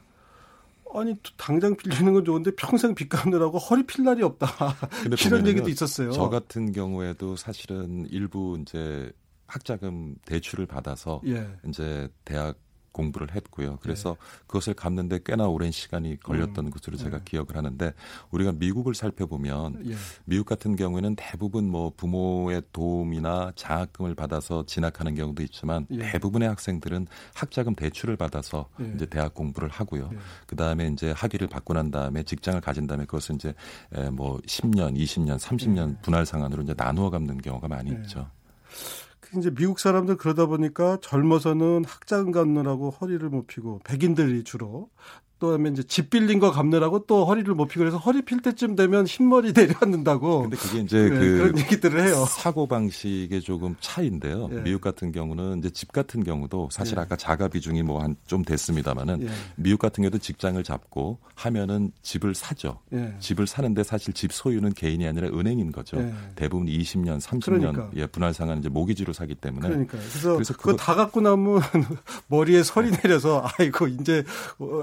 아니 0.96 1.16
당장 1.38 1.76
빌리는 1.76 2.14
건 2.14 2.26
좋은데 2.26 2.52
평생 2.56 2.96
빚 2.96 3.10
갚느라고 3.10 3.58
허리 3.58 3.84
필 3.86 4.04
날이 4.04 4.24
없다. 4.24 4.48
이런 5.26 5.48
얘기도 5.48 5.70
있었어요. 5.70 6.12
저 6.12 6.30
같은 6.30 6.72
경우에도 6.72 7.36
사실은 7.36 8.06
일부 8.10 8.58
이제 8.62 9.12
학자금 9.48 10.16
대출을 10.26 10.66
받아서 10.66 11.22
예. 11.28 11.48
이제 11.68 12.10
대학 12.26 12.58
공부를 12.94 13.36
했고요. 13.36 13.78
그래서 13.82 14.12
네. 14.12 14.44
그것을 14.48 14.74
갚는데 14.74 15.20
꽤나 15.26 15.48
오랜 15.48 15.72
시간이 15.72 16.20
걸렸던 16.22 16.68
음. 16.68 16.72
것으로 16.72 16.96
제가 16.96 17.18
네. 17.18 17.24
기억을 17.26 17.58
하는데 17.58 17.94
우리가 18.32 18.54
미국을 18.54 18.96
살펴보면 18.96 19.84
예. 19.88 19.96
미국 20.24 20.46
같은 20.46 20.76
경우에는 20.76 21.16
대부분 21.18 21.70
뭐 21.70 21.92
부모의 21.98 22.62
도움이나 22.72 23.52
장학금을 23.56 24.16
받아서 24.16 24.66
진학하는 24.66 25.16
경우도 25.16 25.44
있지만 25.44 25.86
예. 25.92 26.12
대부분의 26.12 26.48
학생들은 26.48 27.08
학자금 27.34 27.76
대출을 27.76 28.16
받아서 28.16 28.70
예. 28.80 28.92
이제 28.96 29.06
대학 29.06 29.34
공부를 29.34 29.68
하고요. 29.70 30.10
예. 30.14 30.18
그 30.48 30.56
다음에 30.56 30.88
이제 30.88 31.12
학위를 31.12 31.48
받고 31.48 31.74
난 31.74 31.92
다음에 31.92 32.24
직장을 32.24 32.62
가진 32.62 32.88
다음에 32.88 33.06
그것을 33.06 33.36
이제 33.36 33.54
뭐 34.12 34.40
10년, 34.42 34.96
20년, 34.96 35.40
30년 35.40 36.02
분할 36.02 36.26
상환으로 36.26 36.64
이제 36.64 36.74
나누어 36.78 37.10
갚는 37.10 37.40
경우가 37.40 37.68
많이 37.68 37.92
예. 37.92 37.96
있죠. 37.96 38.30
이제 39.38 39.50
미국 39.50 39.80
사람들 39.80 40.18
그러다 40.18 40.46
보니까 40.46 40.98
젊어서는 41.02 41.86
학자금 41.86 42.32
갚느라고 42.32 42.92
허리를 42.92 43.28
못 43.30 43.48
피고 43.48 43.80
백인들이 43.84 44.44
주로 44.44 44.90
또다음에 45.44 45.70
이제 45.72 45.84
집 45.84 46.10
빌린 46.10 46.40
거 46.40 46.52
갚느라고 46.52 47.06
또 47.06 47.26
허리를 47.26 47.54
못 47.54 47.66
피고 47.68 47.80
그래서 47.80 47.98
허리 47.98 48.22
필 48.22 48.42
때쯤 48.42 48.76
되면 48.78 49.06
흰머리 49.06 49.52
내려앉는다고. 49.54 50.44
근데 50.44 50.56
그게 50.56 50.80
이제 50.80 51.02
네, 51.04 51.10
그 51.10 51.20
그런 51.38 51.58
얘기들을 51.60 52.02
해요. 52.02 52.26
사고 52.30 52.66
방식의 52.68 53.42
조금 53.42 53.76
차이인데요. 53.82 54.50
예. 54.54 54.62
미국 54.62 54.80
같은 54.80 55.12
경우는 55.12 55.60
이제 55.60 55.70
집 55.70 55.92
같은 55.92 56.24
경우도 56.24 56.70
사실 56.72 56.98
예. 56.98 57.02
아까 57.02 57.18
자가 57.18 57.50
비중이 57.50 57.84
뭐 57.84 58.00
한 58.02 58.16
좀 58.26 58.44
됐습니다만은 58.44 59.24
예. 59.24 59.28
미국 59.58 59.80
같은 59.80 60.02
경우도 60.04 60.20
직장을 60.20 60.62
잡고 60.64 61.18
하면은 61.36 61.92
집을 62.04 62.36
사죠. 62.36 62.80
예. 62.94 63.14
집을 63.20 63.46
사는데 63.48 63.84
사실 63.84 64.14
집 64.14 64.32
소유는 64.32 64.74
개인이 64.74 65.06
아니라 65.06 65.28
은행인 65.28 65.72
거죠. 65.72 65.98
예. 65.98 66.14
대부분 66.36 66.68
20년, 66.68 67.20
30년 67.20 67.44
그러니까. 67.44 67.90
예, 67.98 68.06
분할 68.06 68.34
상환 68.34 68.60
이제 68.60 68.70
모기지로 68.70 69.12
사기 69.14 69.36
때문에. 69.36 69.68
그러니까 69.68 69.98
그래서, 69.98 70.34
그래서 70.36 70.54
그거 70.56 70.76
다 70.76 70.96
갖고 70.96 71.20
나면 71.22 71.62
머리에 72.28 72.64
설이 72.64 72.92
내려서 72.92 73.46
아이고 73.58 73.88
이제 73.88 74.24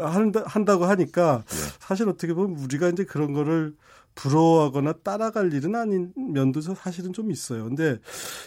한다 0.02 0.42
한다고 0.50 0.84
하니까 0.84 1.44
예. 1.50 1.56
사실 1.78 2.08
어떻게 2.08 2.34
보면 2.34 2.58
우리가 2.58 2.88
이제 2.88 3.04
그런 3.04 3.32
거를 3.32 3.74
부러워하거나 4.14 4.92
따라갈 5.04 5.52
일은 5.52 5.74
아닌 5.74 6.12
면도 6.16 6.60
사실은 6.60 7.12
좀 7.12 7.30
있어요. 7.30 7.64
근데 7.64 7.98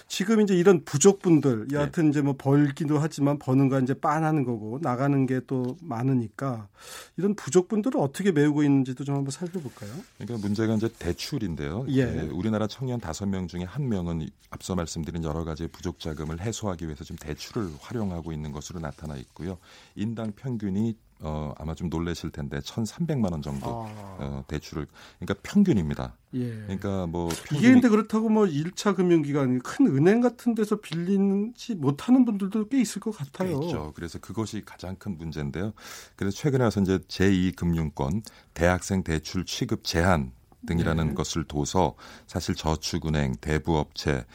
지금 0.07 0.41
이제 0.41 0.53
이런 0.55 0.83
부족분들 0.83 1.67
여하튼 1.71 2.05
네. 2.05 2.09
이제 2.09 2.21
뭐 2.21 2.35
벌기도 2.37 2.99
하지만 2.99 3.39
버는 3.39 3.69
거 3.69 3.79
이제 3.79 3.93
빤하는 3.93 4.43
거고 4.43 4.79
나가는 4.81 5.25
게 5.25 5.33
또 5.47 5.75
많으니까 5.81 6.69
이런 7.17 7.35
부족분들을 7.35 7.99
어떻게 7.99 8.31
메우고 8.31 8.63
있는지도 8.63 9.03
좀 9.03 9.15
한번 9.15 9.31
살펴볼까요? 9.31 9.91
그러니까 10.17 10.45
문제가 10.45 10.75
이제 10.75 10.89
대출인데요. 10.99 11.85
예. 11.89 12.05
네, 12.05 12.21
우리나라 12.27 12.67
청년 12.67 12.99
다섯 12.99 13.25
명 13.25 13.47
중에 13.47 13.63
한 13.63 13.89
명은 13.89 14.29
앞서 14.51 14.75
말씀드린 14.75 15.23
여러 15.23 15.43
가지 15.43 15.67
부족 15.67 15.99
자금을 15.99 16.39
해소하기 16.39 16.85
위해서 16.85 17.03
지금 17.03 17.17
대출을 17.17 17.71
활용하고 17.81 18.31
있는 18.31 18.51
것으로 18.51 18.79
나타나 18.79 19.17
있고요. 19.17 19.57
인당 19.95 20.33
평균이 20.35 20.95
어, 21.19 21.53
아마 21.57 21.73
좀 21.75 21.89
놀라실 21.89 22.31
텐데 22.31 22.59
1,300만 22.59 23.31
원 23.31 23.41
정도 23.41 23.67
아. 23.67 24.17
어, 24.19 24.43
대출을 24.47 24.87
그러니까 25.19 25.39
평균입니다. 25.43 26.15
예. 26.35 26.49
그러니까 26.63 27.07
뭐 27.07 27.29
평균이... 27.29 27.59
이게 27.59 27.71
근데 27.71 27.89
그렇다고 27.89 28.29
뭐 28.29 28.45
1차 28.45 28.95
금융기관 28.95 29.59
큰 29.59 29.87
은행 29.87 30.21
같은 30.21 30.55
데서 30.55 30.77
빌리지 30.77 31.75
못하는 31.75 32.25
분들도 32.25 32.67
꽤 32.67 32.81
있을 32.81 32.99
것 32.99 33.11
같아요. 33.15 33.61
있죠. 33.63 33.93
그래서 33.95 34.19
그것이 34.19 34.63
가장 34.65 34.95
큰 34.95 35.17
문제인데요. 35.17 35.73
그래서 36.15 36.35
최근에 36.35 36.63
와서 36.63 36.81
이제 36.81 36.97
제2 36.97 37.55
금융권 37.55 38.23
대학생 38.53 39.03
대출 39.03 39.45
취급 39.45 39.83
제한 39.83 40.31
등이라는 40.65 41.09
네. 41.09 41.13
것을 41.13 41.43
둬서 41.45 41.95
사실 42.27 42.55
저축은행, 42.55 43.35
대부업체 43.41 44.25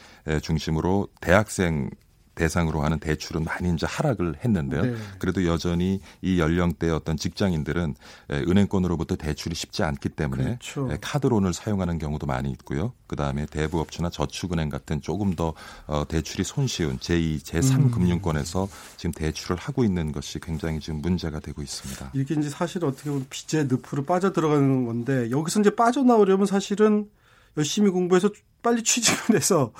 중심으로 0.41 1.07
대학생 1.21 1.89
대상으로 2.39 2.81
하는 2.81 2.99
대출은 2.99 3.43
많이 3.43 3.73
이제 3.73 3.85
하락을 3.85 4.37
했는데요. 4.43 4.81
네. 4.81 4.95
그래도 5.19 5.45
여전히 5.45 5.99
이 6.21 6.39
연령대의 6.39 6.93
어떤 6.93 7.17
직장인들은 7.17 7.95
은행권으로부터 8.31 9.17
대출이 9.17 9.55
쉽지 9.55 9.83
않기 9.83 10.09
때문에 10.09 10.43
그렇죠. 10.43 10.89
카드론을 11.01 11.53
사용하는 11.53 11.97
경우도 11.97 12.25
많이 12.25 12.49
있고요. 12.51 12.93
그 13.07 13.17
다음에 13.17 13.45
대부업체나 13.45 14.09
저축은행 14.09 14.69
같은 14.69 15.01
조금 15.01 15.35
더 15.35 15.53
어, 15.87 16.07
대출이 16.07 16.43
손쉬운 16.45 16.97
제2, 16.99 17.41
제3 17.41 17.75
음. 17.75 17.91
금융권에서 17.91 18.69
지금 18.95 19.11
대출을 19.11 19.57
하고 19.57 19.83
있는 19.83 20.11
것이 20.11 20.39
굉장히 20.39 20.79
지금 20.79 21.01
문제가 21.01 21.39
되고 21.39 21.61
있습니다. 21.61 22.11
이게 22.13 22.35
이제 22.35 22.49
사실 22.49 22.85
어떻게 22.85 23.09
보면 23.09 23.25
빚의 23.29 23.67
늪으로 23.69 24.05
빠져 24.05 24.31
들어가는 24.31 24.85
건데 24.85 25.29
여기서 25.31 25.59
이제 25.59 25.75
빠져나오려면 25.75 26.45
사실은 26.45 27.09
열심히 27.57 27.89
공부해서 27.89 28.29
빨리 28.61 28.83
취직을 28.83 29.35
해서 29.35 29.73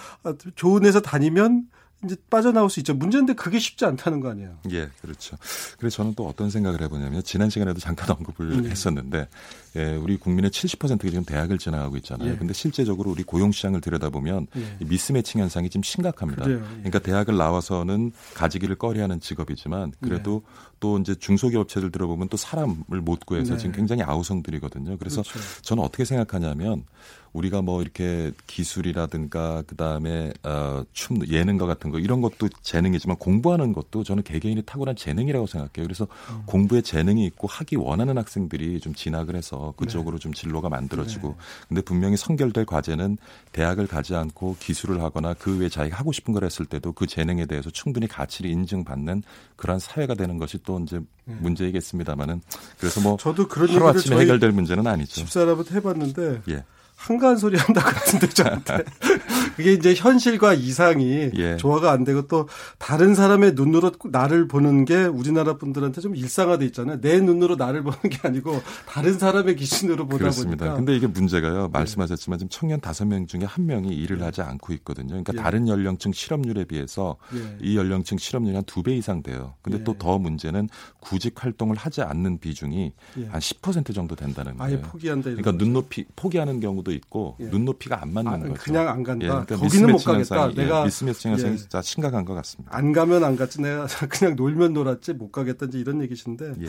좋은 0.55 0.85
회사 0.85 0.99
다니면 0.99 1.67
이제 2.05 2.15
빠져나올 2.29 2.69
수 2.69 2.79
있죠. 2.79 2.93
문제인데 2.93 3.33
그게 3.33 3.59
쉽지 3.59 3.83
않다는 3.85 4.21
거 4.21 4.29
아니에요. 4.29 4.57
예, 4.71 4.89
그렇죠. 5.01 5.35
그래서 5.77 5.97
저는 5.97 6.15
또 6.15 6.27
어떤 6.27 6.49
생각을 6.49 6.81
해보냐면 6.81 7.21
지난 7.23 7.49
시간에도 7.49 7.79
잠깐 7.79 8.09
언급을 8.11 8.61
네. 8.63 8.69
했었는데 8.69 9.27
예, 9.75 9.95
우리 9.95 10.17
국민의 10.17 10.49
70%가 10.49 11.09
지금 11.09 11.25
대학을 11.25 11.57
지나가고 11.57 11.97
있잖아요. 11.97 12.31
예. 12.31 12.37
근데 12.37 12.53
실제적으로 12.53 13.11
우리 13.11 13.23
고용 13.23 13.51
시장을 13.51 13.81
들여다보면 13.81 14.47
예. 14.55 14.77
이 14.79 14.85
미스매칭 14.85 15.41
현상이 15.41 15.69
지금 15.69 15.83
심각합니다. 15.83 16.43
그래요. 16.43 16.59
예. 16.63 16.75
그러니까 16.77 16.99
대학을 16.99 17.35
나와서는 17.35 18.13
가지기를 18.33 18.77
꺼려하는 18.77 19.19
직업이지만 19.19 19.91
그래도 20.01 20.43
예. 20.45 20.68
또 20.79 20.97
이제 20.97 21.15
중소기업 21.15 21.61
업체들 21.61 21.91
들어보면 21.91 22.29
또 22.29 22.37
사람을 22.37 23.01
못 23.01 23.25
구해서 23.25 23.53
네. 23.53 23.57
지금 23.57 23.73
굉장히 23.73 24.03
아우성들이거든요. 24.03 24.97
그래서 24.97 25.21
그렇죠. 25.21 25.39
저는 25.61 25.83
어떻게 25.83 26.05
생각하냐면 26.05 26.85
우리가 27.33 27.61
뭐 27.61 27.81
이렇게 27.81 28.31
기술이라든가 28.47 29.63
그다음에 29.67 30.31
어, 30.43 30.83
춤 30.93 31.19
예능과 31.27 31.65
같은 31.65 31.91
거 31.91 31.99
이런 31.99 32.21
것도 32.21 32.49
재능이지만 32.61 33.17
공부하는 33.17 33.73
것도 33.73 34.03
저는 34.03 34.23
개개인이 34.23 34.61
탁월한 34.63 34.95
재능이라고 34.95 35.45
생각해요. 35.45 35.85
그래서 35.85 36.07
음. 36.31 36.43
공부에 36.45 36.81
재능이 36.81 37.25
있고 37.27 37.47
하기 37.47 37.75
원하는 37.75 38.17
학생들이 38.17 38.79
좀 38.79 38.93
진학을 38.93 39.35
해서 39.35 39.73
그쪽으로 39.77 40.17
네. 40.17 40.21
좀 40.21 40.33
진로가 40.33 40.69
만들어지고 40.69 41.29
네. 41.29 41.35
근데 41.67 41.81
분명히 41.81 42.17
선결될 42.17 42.65
과제는 42.65 43.17
대학을 43.51 43.87
가지 43.87 44.15
않고 44.15 44.57
기술을 44.59 45.01
하거나 45.01 45.33
그 45.33 45.57
외에 45.57 45.69
자기가 45.69 45.97
하고 45.97 46.11
싶은 46.11 46.33
걸 46.33 46.43
했을 46.43 46.65
때도 46.65 46.93
그 46.93 47.05
재능에 47.05 47.45
대해서 47.45 47.69
충분히 47.69 48.07
가치를 48.07 48.49
인증받는 48.49 49.23
그러한 49.55 49.79
사회가 49.79 50.15
되는 50.15 50.37
것이 50.37 50.57
또 50.69 50.79
이제 50.79 50.99
네. 51.25 51.35
문제이겠습니다만은 51.39 52.41
그래서 52.77 53.01
뭐 53.01 53.17
저도 53.17 53.47
그런 53.47 53.69
하루 53.71 53.87
아침에 53.87 54.19
해결될 54.19 54.51
문제는 54.51 54.85
아니죠. 54.85 55.15
집사람한테 55.15 55.73
해봤는데 55.75 56.41
예. 56.49 56.63
한가한 56.95 57.37
소리 57.37 57.57
한다 57.57 57.81
그러던데 57.83 58.29
저한테 58.29 58.83
그게 59.59 59.73
이제 59.73 59.93
현실과 59.93 60.53
이상이 60.53 61.31
예. 61.35 61.57
조화가 61.57 61.91
안 61.91 62.05
되고 62.05 62.21
또 62.27 62.47
다른 62.77 63.13
사람의 63.13 63.55
눈으로 63.55 63.91
나를 64.09 64.47
보는 64.47 64.85
게 64.85 65.03
우리나라 65.03 65.57
분들한테 65.57 65.99
좀 65.99 66.15
일상화돼 66.15 66.65
있잖아요. 66.67 67.01
내 67.01 67.19
눈으로 67.19 67.57
나를 67.57 67.83
보는 67.83 67.99
게 68.09 68.19
아니고 68.25 68.61
다른 68.87 69.19
사람의 69.19 69.57
기준으로 69.57 70.05
보다 70.05 70.19
그렇습니다. 70.19 70.59
보니까. 70.65 70.75
근데 70.77 70.95
이게 70.95 71.07
문제가요. 71.07 71.63
네. 71.63 71.67
말씀하셨지만 71.73 72.39
지금 72.39 72.49
청년 72.49 72.79
다섯 72.79 73.03
명 73.05 73.27
중에 73.27 73.41
한 73.43 73.65
명이 73.65 73.89
일을 73.93 74.21
하지 74.23 74.41
않고 74.41 74.71
있거든요. 74.75 75.09
그러니까 75.09 75.33
예. 75.33 75.37
다른 75.37 75.67
연령층 75.67 76.13
실업률에 76.13 76.63
비해서 76.63 77.17
예. 77.35 77.57
이 77.61 77.75
연령층 77.75 78.17
실업률이 78.17 78.55
한 78.55 78.63
두 78.65 78.81
배 78.81 78.95
이상 78.95 79.21
돼요. 79.23 79.55
근데 79.61 79.83
또 79.83 79.93
더 79.99 80.17
문제는 80.17 80.69
구직 81.01 81.43
활동을 81.43 81.75
하지 81.75 82.01
않는 82.01 82.39
비중이 82.39 82.93
예. 83.17 83.27
한10% 83.27 83.93
정도 83.93 84.15
된다는 84.15 84.55
거예요. 84.55 84.77
아예 84.77 84.81
포기한다. 84.81 85.31
그러니까 85.31 85.51
눈높이 85.51 86.05
포기하는 86.15 86.61
경우도 86.61 86.93
있고 86.93 87.35
예. 87.41 87.45
눈높이가 87.45 88.01
안 88.01 88.13
맞는 88.13 88.31
아, 88.31 88.37
거죠. 88.39 88.53
그냥 88.53 88.87
안 88.87 89.03
간다. 89.03 89.25
예, 89.55 89.57
그러니까 89.57 89.67
거기는 89.67 89.91
못 89.91 89.97
가겠다. 90.03 90.35
현상이, 90.35 90.55
내가 90.55 90.85
미스매칭 90.85 91.31
현상이 91.31 91.53
예. 91.53 91.57
진짜 91.57 91.81
심각한 91.81 92.25
것 92.25 92.33
같습니다. 92.35 92.75
안 92.75 92.91
가면 92.93 93.23
안 93.23 93.35
갔지. 93.35 93.61
내가 93.61 93.85
그냥 94.09 94.35
놀면 94.35 94.73
놀았지 94.73 95.13
못 95.13 95.31
가겠다지 95.31 95.79
이런 95.79 96.01
얘기신데 96.01 96.53
예. 96.61 96.67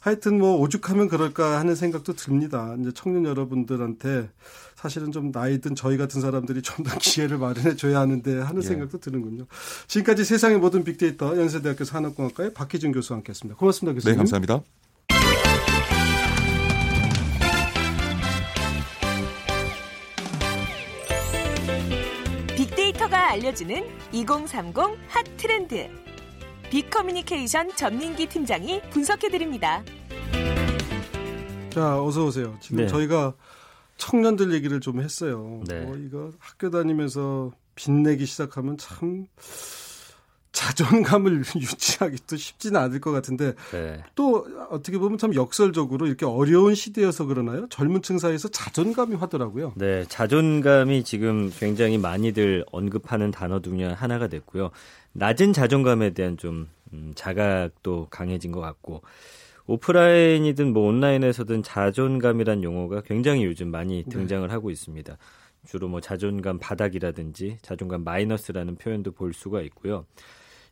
하여튼 0.00 0.38
뭐 0.38 0.56
오죽하면 0.58 1.08
그럴까 1.08 1.58
하는 1.58 1.74
생각도 1.74 2.14
듭니다. 2.14 2.74
이제 2.80 2.90
청년 2.94 3.24
여러분들한테 3.26 4.30
사실은 4.76 5.12
좀 5.12 5.30
나이 5.30 5.60
든 5.60 5.74
저희 5.74 5.96
같은 5.98 6.20
사람들이 6.20 6.62
좀 6.62 6.80
더 6.84 6.96
기회를 6.98 7.36
마련해 7.38 7.76
줘야 7.76 8.00
하는데 8.00 8.38
하는 8.40 8.62
예. 8.62 8.66
생각도 8.66 8.98
드는군요. 8.98 9.44
지금까지 9.86 10.24
세상의 10.24 10.58
모든 10.58 10.82
빅데이터 10.82 11.36
연세대학교 11.38 11.84
산업공학과의 11.84 12.54
박희준 12.54 12.92
교수와 12.92 13.18
함께했습니다. 13.18 13.58
고맙습니다, 13.58 13.94
교수님. 13.94 14.14
네, 14.14 14.16
감사합니다. 14.16 14.62
알려주는 23.50 23.84
2030 24.12 24.76
핫 25.08 25.24
트렌드. 25.36 25.88
빅커뮤니케이션 26.70 27.68
전민기 27.74 28.28
팀장이 28.28 28.80
분석해드립니다. 28.90 29.82
자, 31.70 32.02
어서 32.02 32.26
오세요. 32.26 32.56
지금 32.60 32.78
네. 32.78 32.86
저희가 32.86 33.34
청년들 33.96 34.52
얘기를 34.52 34.80
좀 34.80 35.00
했어요. 35.00 35.62
네. 35.66 35.84
어, 35.84 35.94
이거 35.96 36.30
학교 36.38 36.70
다니면서 36.70 37.50
빚내기 37.74 38.26
시작하면 38.26 38.76
참 38.78 39.26
자존감을 40.60 41.42
유지하기도 41.56 42.36
쉽지는 42.36 42.78
않을 42.78 43.00
것 43.00 43.12
같은데 43.12 43.54
네. 43.72 44.02
또 44.14 44.46
어떻게 44.68 44.98
보면 44.98 45.16
참 45.16 45.34
역설적으로 45.34 46.06
이렇게 46.06 46.26
어려운 46.26 46.74
시대여서 46.74 47.24
그러나요? 47.24 47.66
젊은 47.70 48.02
층 48.02 48.18
사이에서 48.18 48.48
자존감이 48.48 49.16
하더라고요. 49.16 49.72
네, 49.76 50.04
자존감이 50.08 51.02
지금 51.02 51.50
굉장히 51.58 51.96
많이들 51.96 52.66
언급하는 52.72 53.30
단어 53.30 53.62
중에 53.62 53.86
하나가 53.86 54.28
됐고요. 54.28 54.70
낮은 55.12 55.54
자존감에 55.54 56.10
대한 56.10 56.36
좀 56.36 56.68
음, 56.92 57.12
자각도 57.14 58.08
강해진 58.10 58.52
것 58.52 58.60
같고 58.60 59.00
오프라인이든 59.66 60.74
뭐 60.74 60.88
온라인에서든 60.88 61.62
자존감이란 61.62 62.62
용어가 62.64 63.00
굉장히 63.00 63.44
요즘 63.46 63.68
많이 63.68 64.04
네. 64.04 64.10
등장을 64.10 64.46
네. 64.46 64.52
하고 64.52 64.70
있습니다. 64.70 65.16
주로 65.66 65.88
뭐 65.88 66.02
자존감 66.02 66.58
바닥이라든지 66.58 67.58
자존감 67.62 68.04
마이너스라는 68.04 68.76
표현도 68.76 69.12
볼 69.12 69.32
수가 69.32 69.62
있고요. 69.62 70.04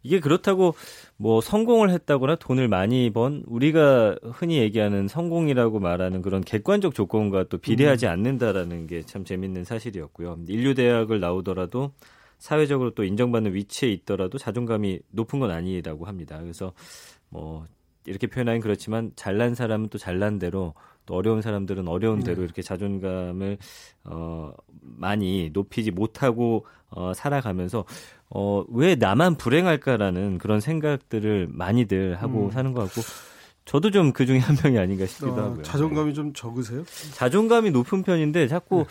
이게 0.02 0.20
그렇다고 0.20 0.74
뭐 1.16 1.40
성공을 1.40 1.90
했다거나 1.90 2.36
돈을 2.36 2.68
많이 2.68 3.10
번 3.10 3.42
우리가 3.46 4.16
흔히 4.32 4.58
얘기하는 4.58 5.08
성공이라고 5.08 5.80
말하는 5.80 6.22
그런 6.22 6.42
객관적 6.42 6.94
조건과 6.94 7.44
또 7.44 7.58
비례하지 7.58 8.06
음. 8.06 8.10
않는다라는 8.12 8.86
게 8.86 9.02
참 9.02 9.24
재밌는 9.24 9.64
사실이었고요. 9.64 10.38
인류 10.48 10.74
대학을 10.74 11.20
나오더라도 11.20 11.92
사회적으로 12.38 12.94
또 12.94 13.04
인정받는 13.04 13.54
위치에 13.54 13.90
있더라도 13.90 14.38
자존감이 14.38 15.00
높은 15.10 15.40
건 15.40 15.50
아니라고 15.50 16.04
합니다. 16.06 16.38
그래서 16.40 16.72
뭐 17.30 17.66
이렇게 18.08 18.26
표현하긴 18.26 18.62
그렇지만 18.62 19.12
잘난 19.16 19.54
사람은 19.54 19.88
또 19.88 19.98
잘난 19.98 20.38
대로 20.38 20.74
또 21.06 21.14
어려운 21.14 21.40
사람들은 21.40 21.88
어려운 21.88 22.20
대로 22.20 22.38
네. 22.38 22.44
이렇게 22.44 22.62
자존감을 22.62 23.58
어 24.04 24.52
많이 24.80 25.50
높이지 25.52 25.90
못하고 25.90 26.66
어 26.90 27.12
살아가면서 27.14 27.84
어왜 28.28 28.96
나만 28.96 29.36
불행할까라는 29.36 30.38
그런 30.38 30.60
생각들을 30.60 31.48
많이들 31.50 32.16
하고 32.16 32.46
음. 32.46 32.50
사는 32.50 32.72
것 32.72 32.82
같고 32.82 33.00
저도 33.68 33.90
좀 33.90 34.12
그 34.12 34.24
중에 34.26 34.38
한 34.38 34.56
명이 34.64 34.78
아닌가 34.78 35.06
싶기도 35.06 35.34
아, 35.34 35.44
하고요. 35.44 35.62
자존감이 35.62 36.08
네. 36.08 36.14
좀 36.14 36.32
적으세요? 36.32 36.84
자존감이 37.14 37.70
높은 37.70 38.02
편인데 38.02 38.48
자꾸 38.48 38.78
네. 38.78 38.84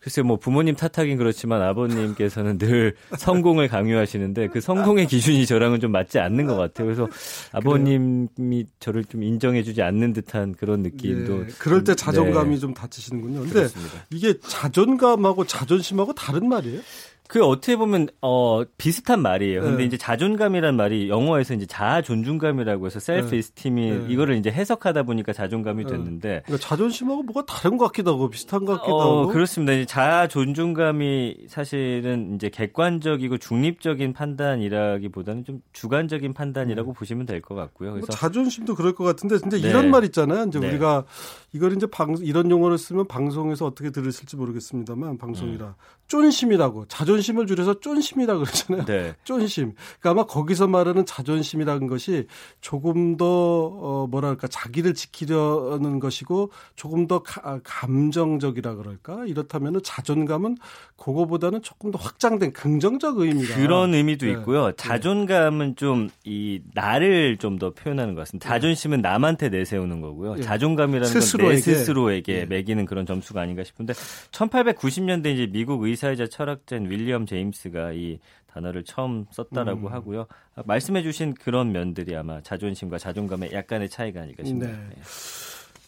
글쎄 0.00 0.22
뭐 0.22 0.36
부모님 0.36 0.74
탓하긴 0.74 1.16
그렇지만 1.16 1.62
아버님께서는 1.62 2.58
늘 2.58 2.96
성공을 3.16 3.68
강요하시는데 3.68 4.48
그 4.48 4.60
성공의 4.60 5.06
기준이 5.06 5.46
저랑은 5.46 5.78
좀 5.80 5.92
맞지 5.92 6.18
않는 6.18 6.46
것 6.46 6.56
같아요. 6.56 6.86
그래서 6.86 7.08
아버님이 7.52 8.66
저를 8.80 9.04
좀 9.04 9.22
인정해주지 9.22 9.80
않는 9.82 10.12
듯한 10.12 10.54
그런 10.54 10.82
느낌도. 10.82 11.38
네. 11.44 11.46
그럴 11.58 11.84
때 11.84 11.94
자존감이 11.94 12.56
네. 12.56 12.58
좀 12.58 12.74
다치시는군요. 12.74 13.40
근데 13.40 13.54
그렇습니다. 13.54 14.04
이게 14.10 14.34
자존감하고 14.40 15.46
자존심하고 15.46 16.12
다른 16.14 16.48
말이에요? 16.48 16.80
그 17.26 17.42
어떻게 17.42 17.76
보면 17.76 18.08
어 18.20 18.62
비슷한 18.76 19.22
말이에요. 19.22 19.62
근데 19.62 19.78
네. 19.78 19.84
이제 19.84 19.96
자존감이란 19.96 20.76
말이 20.76 21.08
영어에서 21.08 21.54
이제 21.54 21.64
자아 21.64 22.02
존중감이라고 22.02 22.84
해서 22.86 23.00
셀프 23.00 23.34
이스팀이 23.34 23.90
네. 23.90 24.06
이거를 24.10 24.36
이제 24.36 24.50
해석하다 24.50 25.04
보니까 25.04 25.32
자존감이 25.32 25.84
네. 25.84 25.90
됐는데 25.90 26.42
그러니까 26.44 26.68
자존심하고 26.68 27.22
뭐가 27.22 27.46
다른 27.46 27.78
것 27.78 27.86
같기도 27.86 28.12
하고 28.12 28.28
비슷한 28.28 28.66
것 28.66 28.74
같기도 28.76 28.96
어, 28.96 29.20
하고 29.22 29.28
그렇습니다. 29.32 29.72
이제 29.72 29.86
자아 29.86 30.28
존중감이 30.28 31.46
사실은 31.48 32.34
이제 32.34 32.50
객관적이고 32.50 33.38
중립적인 33.38 34.12
판단이라기보다는 34.12 35.44
좀 35.44 35.60
주관적인 35.72 36.34
판단이라고 36.34 36.92
네. 36.92 36.98
보시면 36.98 37.26
될 37.26 37.40
것 37.40 37.54
같고요. 37.54 37.92
그래서 37.92 38.06
뭐 38.06 38.16
자존심도 38.16 38.74
그럴 38.74 38.94
것 38.94 39.04
같은데 39.04 39.38
근데 39.38 39.60
네. 39.60 39.68
이런 39.68 39.90
말 39.90 40.04
있잖아요. 40.04 40.44
이제 40.46 40.58
네. 40.60 40.68
우리가 40.68 41.04
이걸 41.52 41.72
이제 41.74 41.86
방 41.86 42.14
이런 42.20 42.50
용어를 42.50 42.78
쓰면 42.78 43.06
방송에서 43.08 43.66
어떻게 43.66 43.90
들으실지 43.90 44.36
모르겠습니다만 44.36 45.18
방송이라 45.18 45.66
음. 45.66 45.72
쫀심이라고 46.06 46.86
자존심 46.88 47.23
을 47.32 47.46
줄여서 47.46 47.80
쫀심이라 47.80 48.36
그러잖아요. 48.38 48.84
네. 48.84 49.14
쫀심. 49.24 49.72
그러니까 50.00 50.10
아마 50.10 50.26
거기서 50.26 50.66
말하는 50.66 51.06
자존심이라는 51.06 51.86
것이 51.86 52.26
조금 52.60 53.16
더 53.16 53.24
어, 53.26 54.06
뭐랄까 54.06 54.46
자기를 54.46 54.94
지키려는 54.94 56.00
것이고 56.00 56.50
조금 56.76 57.06
더 57.06 57.22
가, 57.22 57.60
감정적이라 57.64 58.74
그럴까 58.74 59.24
이렇다면은 59.26 59.80
자존감은 59.82 60.58
그거보다는 60.96 61.62
조금 61.62 61.90
더 61.90 61.98
확장된 61.98 62.52
긍정적 62.52 63.18
의미가 63.18 63.56
그런 63.56 63.94
의미도 63.94 64.26
네. 64.26 64.32
있고요. 64.32 64.66
네. 64.66 64.72
자존감은 64.76 65.76
좀 65.76 66.10
이 66.24 66.60
나를 66.74 67.36
좀 67.38 67.54
더 67.54 67.70
표현하는 67.70 68.14
것 68.14 68.22
같습니다. 68.22 68.48
자존심은 68.48 69.00
남한테 69.00 69.48
내세우는 69.48 70.00
거고요. 70.00 70.34
네. 70.34 70.42
자존감이라는 70.42 71.08
건내 71.08 71.56
스스로에게 71.58 72.40
네. 72.40 72.46
매기는 72.46 72.84
그런 72.84 73.06
점수가 73.06 73.40
아닌가 73.40 73.62
싶은데 73.62 73.92
1890년대 74.32 75.26
이제 75.34 75.46
미국 75.46 75.84
의사이자 75.84 76.26
철학자인 76.26 76.90
윌 76.90 77.03
리엄 77.04 77.26
제임스가 77.26 77.92
이 77.92 78.18
단어를 78.46 78.84
처음 78.84 79.26
썼다라고 79.30 79.88
음. 79.88 79.92
하고요. 79.92 80.26
말씀해주신 80.64 81.34
그런 81.34 81.72
면들이 81.72 82.14
아마 82.16 82.40
자존심과 82.40 82.98
자존감의 82.98 83.52
약간의 83.52 83.88
차이가 83.88 84.22
아닐까 84.22 84.44
싶네요. 84.44 84.70
네. 84.70 84.76
네. 84.76 85.02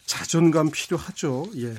자존감 0.05 0.69
필요하죠. 0.71 1.45
예. 1.57 1.73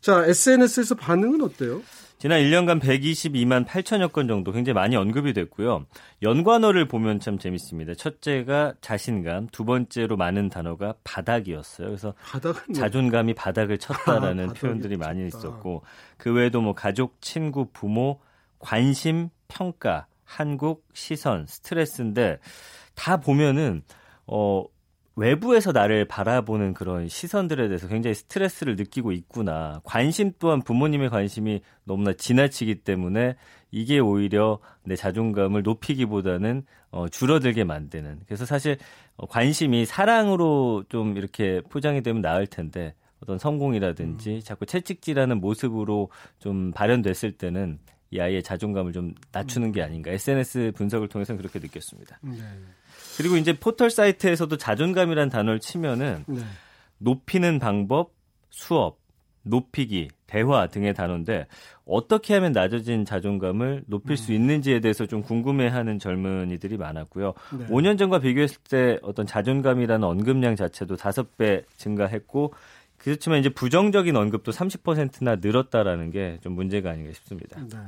자, 0.00 0.24
SNS에서 0.24 0.94
반응은 0.94 1.42
어때요? 1.42 1.82
지난 2.18 2.40
1년간 2.40 2.80
122만 2.80 3.64
8천여 3.64 4.10
건 4.10 4.26
정도 4.26 4.50
굉장히 4.50 4.74
많이 4.74 4.96
언급이 4.96 5.32
됐고요. 5.32 5.86
연관어를 6.22 6.88
보면 6.88 7.20
참 7.20 7.38
재밌습니다. 7.38 7.94
첫째가 7.94 8.74
자신감, 8.80 9.48
두 9.52 9.64
번째로 9.64 10.16
많은 10.16 10.48
단어가 10.48 10.94
바닥이었어요. 11.04 11.86
그래서 11.86 12.14
바닥은 12.24 12.74
자존감이 12.74 13.34
바닥을 13.34 13.78
쳤다라는 13.78 14.50
아, 14.50 14.52
표현들이 14.52 14.96
많이 14.96 15.28
있었고 15.28 15.84
그 16.16 16.32
외에도 16.32 16.60
뭐 16.60 16.74
가족, 16.74 17.20
친구, 17.20 17.68
부모, 17.72 18.18
관심, 18.58 19.30
평가, 19.48 20.06
한국, 20.24 20.86
시선, 20.92 21.46
스트레스인데 21.46 22.38
다 22.94 23.18
보면은 23.18 23.82
어 24.26 24.64
외부에서 25.18 25.72
나를 25.72 26.04
바라보는 26.04 26.74
그런 26.74 27.08
시선들에 27.08 27.66
대해서 27.66 27.88
굉장히 27.88 28.14
스트레스를 28.14 28.76
느끼고 28.76 29.10
있구나. 29.10 29.80
관심 29.82 30.32
또한 30.38 30.62
부모님의 30.62 31.10
관심이 31.10 31.60
너무나 31.82 32.12
지나치기 32.12 32.76
때문에 32.82 33.34
이게 33.72 33.98
오히려 33.98 34.60
내 34.84 34.94
자존감을 34.94 35.64
높이기보다는 35.64 36.62
어, 36.92 37.08
줄어들게 37.08 37.64
만드는. 37.64 38.20
그래서 38.26 38.46
사실 38.46 38.78
어, 39.16 39.26
관심이 39.26 39.86
사랑으로 39.86 40.84
좀 40.88 41.16
이렇게 41.16 41.62
포장이 41.68 42.02
되면 42.02 42.22
나을 42.22 42.46
텐데 42.46 42.94
어떤 43.20 43.38
성공이라든지 43.38 44.34
음. 44.36 44.40
자꾸 44.40 44.66
채찍질하는 44.66 45.40
모습으로 45.40 46.10
좀 46.38 46.70
발현됐을 46.70 47.32
때는 47.32 47.80
이 48.10 48.20
아이의 48.20 48.42
자존감을 48.42 48.92
좀 48.92 49.14
낮추는 49.32 49.72
게 49.72 49.82
아닌가. 49.82 50.10
SNS 50.10 50.72
분석을 50.74 51.08
통해서는 51.08 51.38
그렇게 51.38 51.58
느꼈습니다. 51.58 52.18
네. 52.22 52.38
그리고 53.16 53.36
이제 53.36 53.52
포털 53.58 53.90
사이트에서도 53.90 54.56
자존감이란 54.56 55.28
단어를 55.28 55.60
치면은 55.60 56.24
네. 56.26 56.40
높이는 56.98 57.58
방법, 57.58 58.14
수업, 58.50 58.98
높이기, 59.42 60.08
대화 60.26 60.66
등의 60.66 60.94
단어인데 60.94 61.46
어떻게 61.84 62.34
하면 62.34 62.52
낮아진 62.52 63.04
자존감을 63.04 63.84
높일 63.86 64.12
음. 64.12 64.16
수 64.16 64.32
있는지에 64.32 64.80
대해서 64.80 65.06
좀 65.06 65.22
궁금해하는 65.22 65.98
젊은이들이 65.98 66.76
많았고요. 66.76 67.34
네. 67.58 67.66
5년 67.66 67.98
전과 67.98 68.20
비교했을 68.20 68.58
때 68.68 68.98
어떤 69.02 69.26
자존감이라는 69.26 70.06
언급량 70.06 70.56
자체도 70.56 70.96
5배 70.96 71.64
증가했고 71.76 72.52
그렇지만 72.98 73.38
이제 73.38 73.48
부정적인 73.48 74.14
언급도 74.16 74.50
30%나 74.52 75.36
늘었다라는 75.36 76.10
게 76.10 76.38
좀 76.42 76.54
문제가 76.54 76.90
아닌가 76.90 77.12
싶습니다. 77.12 77.60
네. 77.60 77.78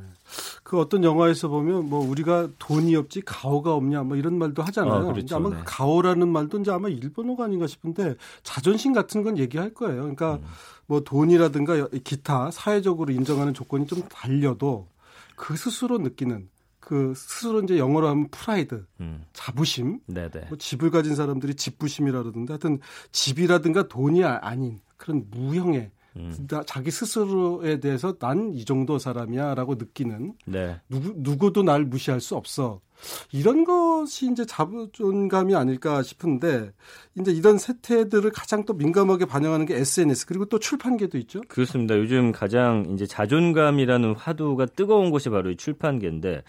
그 0.62 0.78
어떤 0.78 1.02
영화에서 1.04 1.48
보면 1.48 1.88
뭐 1.88 2.00
우리가 2.06 2.48
돈이 2.58 2.94
없지 2.96 3.22
가오가 3.22 3.74
없냐 3.74 4.02
뭐 4.02 4.16
이런 4.16 4.38
말도 4.38 4.62
하잖아요. 4.62 5.08
아, 5.08 5.12
그렇죠. 5.12 5.36
아마 5.36 5.50
네. 5.50 5.56
가오라는 5.64 6.28
말도 6.28 6.60
이제 6.60 6.70
아마 6.70 6.88
일본어가 6.88 7.44
아닌가 7.44 7.66
싶은데 7.66 8.16
자존심 8.42 8.92
같은 8.92 9.22
건 9.22 9.38
얘기할 9.38 9.74
거예요. 9.74 10.02
그러니까 10.02 10.34
음. 10.36 10.44
뭐 10.86 11.00
돈이라든가 11.00 11.88
기타 12.04 12.50
사회적으로 12.50 13.12
인정하는 13.12 13.54
조건이 13.54 13.86
좀 13.86 14.02
달려도 14.08 14.86
그 15.36 15.56
스스로 15.56 15.98
느끼는 15.98 16.48
그 16.90 17.14
스스로 17.14 17.61
이제 17.61 17.79
영어로 17.79 18.09
하면 18.09 18.29
프라이드, 18.33 18.85
음. 18.98 19.24
자부심, 19.33 20.00
네네. 20.09 20.46
뭐 20.48 20.59
집을 20.59 20.90
가진 20.90 21.14
사람들이 21.14 21.55
집부심이라 21.55 22.20
그러던데 22.20 22.55
하여튼 22.55 22.81
집이라든가 23.12 23.87
돈이 23.87 24.24
아, 24.24 24.40
아닌 24.42 24.81
그런 24.96 25.24
무형의 25.31 25.92
음. 26.20 26.48
자기 26.66 26.90
스스로에 26.90 27.80
대해서 27.80 28.12
난 28.18 28.50
이 28.54 28.64
정도 28.64 28.98
사람이야라고 28.98 29.76
느끼는 29.76 30.35
네. 30.46 30.80
누구 30.88 31.12
누구도 31.16 31.62
날 31.62 31.85
무시할 31.85 32.20
수 32.20 32.37
없어. 32.37 32.80
이런 33.33 33.64
것이 33.64 34.30
이제 34.30 34.44
자존감이 34.44 35.54
아닐까 35.54 36.02
싶은데 36.02 36.72
이제 37.18 37.33
이런 37.33 37.56
세태들을 37.56 38.30
가장 38.33 38.64
또 38.66 38.74
민감하게 38.74 39.24
반영하는 39.24 39.64
게 39.66 39.76
SNS 39.76 40.26
그리고 40.26 40.44
또 40.44 40.59
출판계도 40.59 41.16
있죠. 41.18 41.40
그렇습니다. 41.48 41.96
요즘 41.96 42.33
가장 42.33 42.87
이제 42.92 43.06
자존감이라는 43.06 44.14
화두가 44.16 44.66
뜨거운 44.66 45.11
곳이 45.11 45.30
바로 45.30 45.50
이 45.50 45.56
출판계인데 45.56 46.42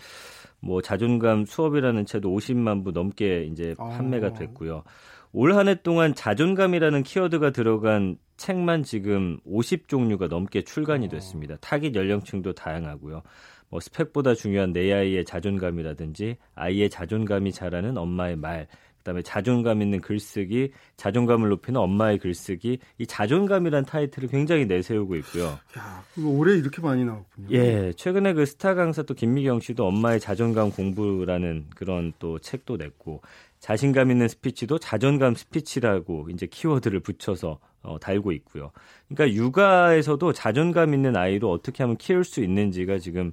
뭐 0.59 0.81
자존감 0.81 1.45
수업이라는 1.45 2.05
책도 2.05 2.29
50만 2.29 2.83
부 2.83 2.91
넘게 2.91 3.47
이제 3.51 3.73
판매가 3.77 4.27
아. 4.27 4.33
됐고요. 4.33 4.83
올 5.33 5.53
한 5.53 5.67
해 5.67 5.75
동안 5.81 6.13
자존감이라는 6.13 7.03
키워드가 7.03 7.51
들어간 7.51 8.17
책만 8.37 8.83
지금 8.83 9.39
50종류가 9.47 10.27
넘게 10.27 10.63
출간이 10.63 11.07
됐습니다. 11.09 11.55
타깃 11.61 11.95
연령층도 11.95 12.53
다양하고요. 12.53 13.21
뭐 13.69 13.79
스펙보다 13.79 14.33
중요한 14.33 14.73
내 14.73 14.91
아이의 14.91 15.23
자존감이라든지 15.23 16.37
아이의 16.55 16.89
자존감이 16.89 17.53
자라는 17.53 17.97
엄마의 17.97 18.35
말, 18.35 18.67
그다음에 19.01 19.21
자존감 19.21 19.81
있는 19.81 19.99
글쓰기, 19.99 20.71
자존감을 20.95 21.49
높이는 21.49 21.79
엄마의 21.79 22.19
글쓰기, 22.19 22.79
이 22.97 23.05
자존감이란 23.05 23.85
타이틀을 23.85 24.29
굉장히 24.29 24.65
내세우고 24.65 25.15
있고요. 25.17 25.59
야, 25.77 26.03
올해 26.23 26.55
이렇게 26.55 26.81
많이 26.81 27.03
나왔군요. 27.03 27.47
예, 27.51 27.93
최근에 27.93 28.33
그 28.33 28.45
스타 28.45 28.75
강사 28.75 29.03
또 29.03 29.13
김미경 29.13 29.59
씨도 29.59 29.85
엄마의 29.85 30.19
자존감 30.19 30.71
공부라는 30.71 31.65
그런 31.75 32.13
또 32.19 32.39
책도 32.39 32.77
냈고 32.77 33.21
자신감 33.59 34.11
있는 34.11 34.27
스피치도 34.27 34.79
자존감 34.79 35.35
스피치라고 35.35 36.29
이제 36.31 36.47
키워드를 36.47 36.99
붙여서 36.99 37.59
어, 37.83 37.97
달고 37.99 38.31
있고요. 38.33 38.71
그러니까 39.07 39.35
육아에서도 39.35 40.33
자존감 40.33 40.93
있는 40.93 41.15
아이로 41.15 41.49
어떻게 41.49 41.83
하면 41.83 41.97
키울 41.97 42.23
수 42.23 42.41
있는지가 42.43 42.99
지금 42.99 43.31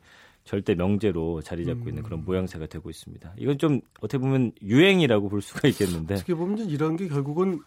절대 0.49 0.75
명제로 0.75 1.43
자리 1.43 1.67
잡고 1.67 1.83
음. 1.83 1.89
있는 1.91 2.03
그런 2.03 2.25
모양새가 2.25 2.69
되고 2.69 2.89
있습니다. 2.89 3.35
이건 3.37 3.59
좀 3.59 3.83
어떻게 4.01 4.17
보면 4.17 4.53
유행이라고 4.63 5.29
볼 5.29 5.43
수가 5.43 5.69
있겠는데. 5.69 6.15
어떻게 6.15 6.35
보면 6.35 6.71
이런 6.71 6.97
게 6.97 7.07
결국은 7.07 7.61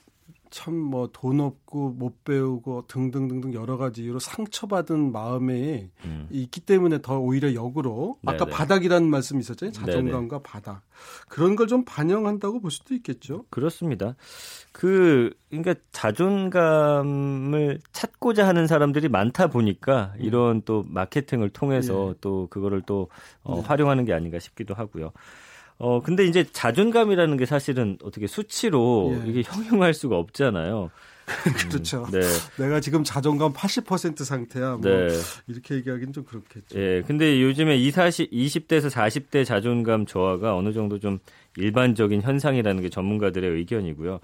참 0.52 0.76
뭐 0.76 1.08
돈 1.12 1.40
없고 1.40 1.90
못 1.92 2.24
배우고 2.24 2.86
등등등등 2.88 3.54
여러 3.54 3.78
가지 3.78 4.04
이유로 4.04 4.20
상처받은 4.20 5.12
마음에 5.12 5.90
음. 6.06 6.28
있기 6.30 6.60
때문에 6.62 7.02
더 7.02 7.18
오히려 7.20 7.54
역으로 7.56 8.18
네네. 8.22 8.36
아까 8.36 8.46
바닥이라는 8.46 9.10
말씀 9.10 9.40
있었잖아요. 9.40 9.72
자존감과 9.74 10.38
네네. 10.38 10.44
바닥. 10.44 10.82
그런 11.28 11.56
걸 11.56 11.68
좀 11.68 11.84
반영한다고 11.86 12.60
볼 12.60 12.70
수도 12.70 12.94
있겠죠. 12.94 13.46
그렇습니다. 13.50 14.16
그 14.74 15.34
그러니까 15.50 15.74
자존감을 15.92 17.80
찾고자 17.94 18.46
하는 18.48 18.68
사람들이 18.68 19.08
많다 19.10 19.48
보니까 19.48 20.14
음. 20.18 20.22
이런 20.22 20.62
또 20.64 20.84
마케팅을 20.88 21.50
통해서 21.50 22.10
예. 22.10 22.14
또 22.22 22.48
그거를 22.50 22.82
또 22.86 23.08
어, 23.44 23.56
네. 23.56 23.62
활용하는 23.62 24.06
게 24.06 24.14
아닌가 24.14 24.40
싶기도 24.40 24.74
하고요. 24.74 25.12
어, 25.84 26.00
근데 26.00 26.26
이제 26.26 26.44
자존감이라는 26.44 27.38
게 27.38 27.48
사실은 27.48 27.98
어떻게 28.04 28.28
수치로 28.28 29.20
예. 29.26 29.30
이게 29.30 29.41
형용할 29.44 29.96
수가 29.96 30.15
없잖아요. 30.15 30.91
그렇죠. 31.70 32.06
음, 32.06 32.12
네. 32.12 32.22
내가 32.60 32.80
지금 32.80 33.04
자존감 33.04 33.52
80% 33.52 34.24
상태야. 34.24 34.78
뭐 34.78 34.82
네. 34.82 35.08
이렇게 35.48 35.76
얘기하기는 35.76 36.13
좀 36.13 36.24
그렇겠죠. 36.24 36.78
예. 36.80 37.02
근데 37.08 37.41
요즘에 37.41 37.78
20, 37.78 37.96
40, 37.96 38.32
20대에서 38.32 38.91
40대 38.91 39.44
자존감 39.44 40.06
저하가 40.06 40.56
어느 40.56 40.72
정도 40.72 41.00
좀 41.00 41.17
일반적인 41.58 42.22
현상이라는 42.22 42.84
게 42.84 42.89
전문가들의 42.89 43.50
의견이고요. 43.50 44.20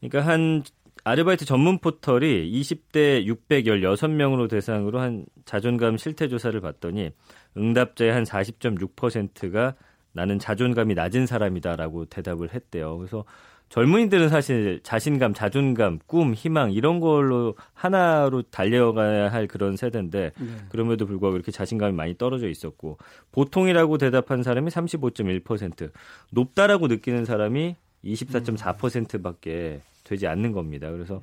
그러니까 0.00 0.30
한 0.32 0.62
아르바이트 1.02 1.46
전문 1.46 1.80
포털이 1.80 2.48
20대 2.52 3.26
616명으로 3.50 4.48
대상으로 4.48 5.00
한 5.00 5.26
자존감 5.46 5.96
실태 5.96 6.28
조사를 6.28 6.60
봤더니 6.60 7.10
응답자의 7.56 8.12
한 8.12 8.22
40.6%가 8.22 9.74
나는 10.12 10.38
자존감이 10.38 10.94
낮은 10.94 11.26
사람이다라고 11.26 12.06
대답을 12.06 12.54
했대요. 12.54 12.98
그래서 12.98 13.24
젊은이들은 13.72 14.28
사실 14.28 14.80
자신감, 14.82 15.32
자존감, 15.32 15.98
꿈, 16.06 16.34
희망 16.34 16.72
이런 16.72 17.00
걸로 17.00 17.54
하나로 17.72 18.42
달려가야 18.42 19.32
할 19.32 19.46
그런 19.46 19.78
세대인데 19.78 20.32
네. 20.38 20.46
그럼에도 20.68 21.06
불구하고 21.06 21.36
이렇게 21.36 21.50
자신감이 21.52 21.94
많이 21.94 22.18
떨어져 22.18 22.48
있었고 22.48 22.98
보통이라고 23.32 23.96
대답한 23.96 24.42
사람이 24.42 24.70
35.1%, 24.70 25.90
높다라고 26.32 26.88
느끼는 26.88 27.24
사람이 27.24 27.76
24.4%밖에 28.04 29.80
되지 30.04 30.26
않는 30.26 30.52
겁니다. 30.52 30.90
그래서 30.90 31.22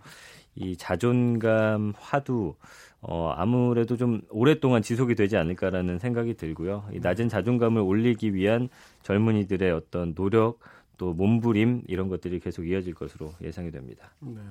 이 0.56 0.76
자존감 0.76 1.94
화두 2.00 2.56
어, 3.02 3.34
아무래도 3.36 3.96
좀 3.98 4.22
오랫동안 4.30 4.82
지속이 4.82 5.16
되지 5.16 5.38
않을까라는 5.38 6.00
생각이 6.00 6.36
들고요. 6.36 6.90
이 6.94 7.00
낮은 7.00 7.30
자존감을 7.30 7.82
올리기 7.82 8.34
위한 8.34 8.70
젊은이들의 9.04 9.72
어떤 9.72 10.14
노력 10.14 10.60
또 10.98 11.14
몸부림 11.14 11.84
이런 11.88 12.10
것들이 12.10 12.40
계속 12.40 12.68
이어질 12.68 12.94
것으로 12.94 13.34
예상이 13.42 13.72
됩니다. 13.72 14.12
네. 14.20 14.42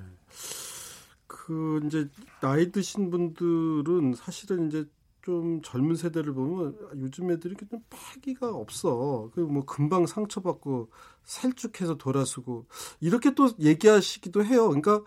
그 1.26 1.80
이제 1.84 2.08
나이 2.40 2.72
드신 2.72 3.10
분들은 3.10 4.14
사실은 4.14 4.68
이제 4.68 4.86
좀 5.22 5.60
젊은 5.62 5.94
세대를 5.94 6.32
보면 6.32 6.74
요즘 6.96 7.30
애들이 7.30 7.54
좀 7.54 7.80
패기가 7.90 8.48
없어. 8.48 9.30
그 9.34 9.40
뭐 9.42 9.64
금방 9.66 10.06
상처받고 10.06 10.88
살쭉해서 11.24 11.98
돌아서고 11.98 12.66
이렇게 13.00 13.34
또 13.34 13.50
얘기하시기도 13.60 14.44
해요. 14.44 14.68
그러니까 14.68 15.02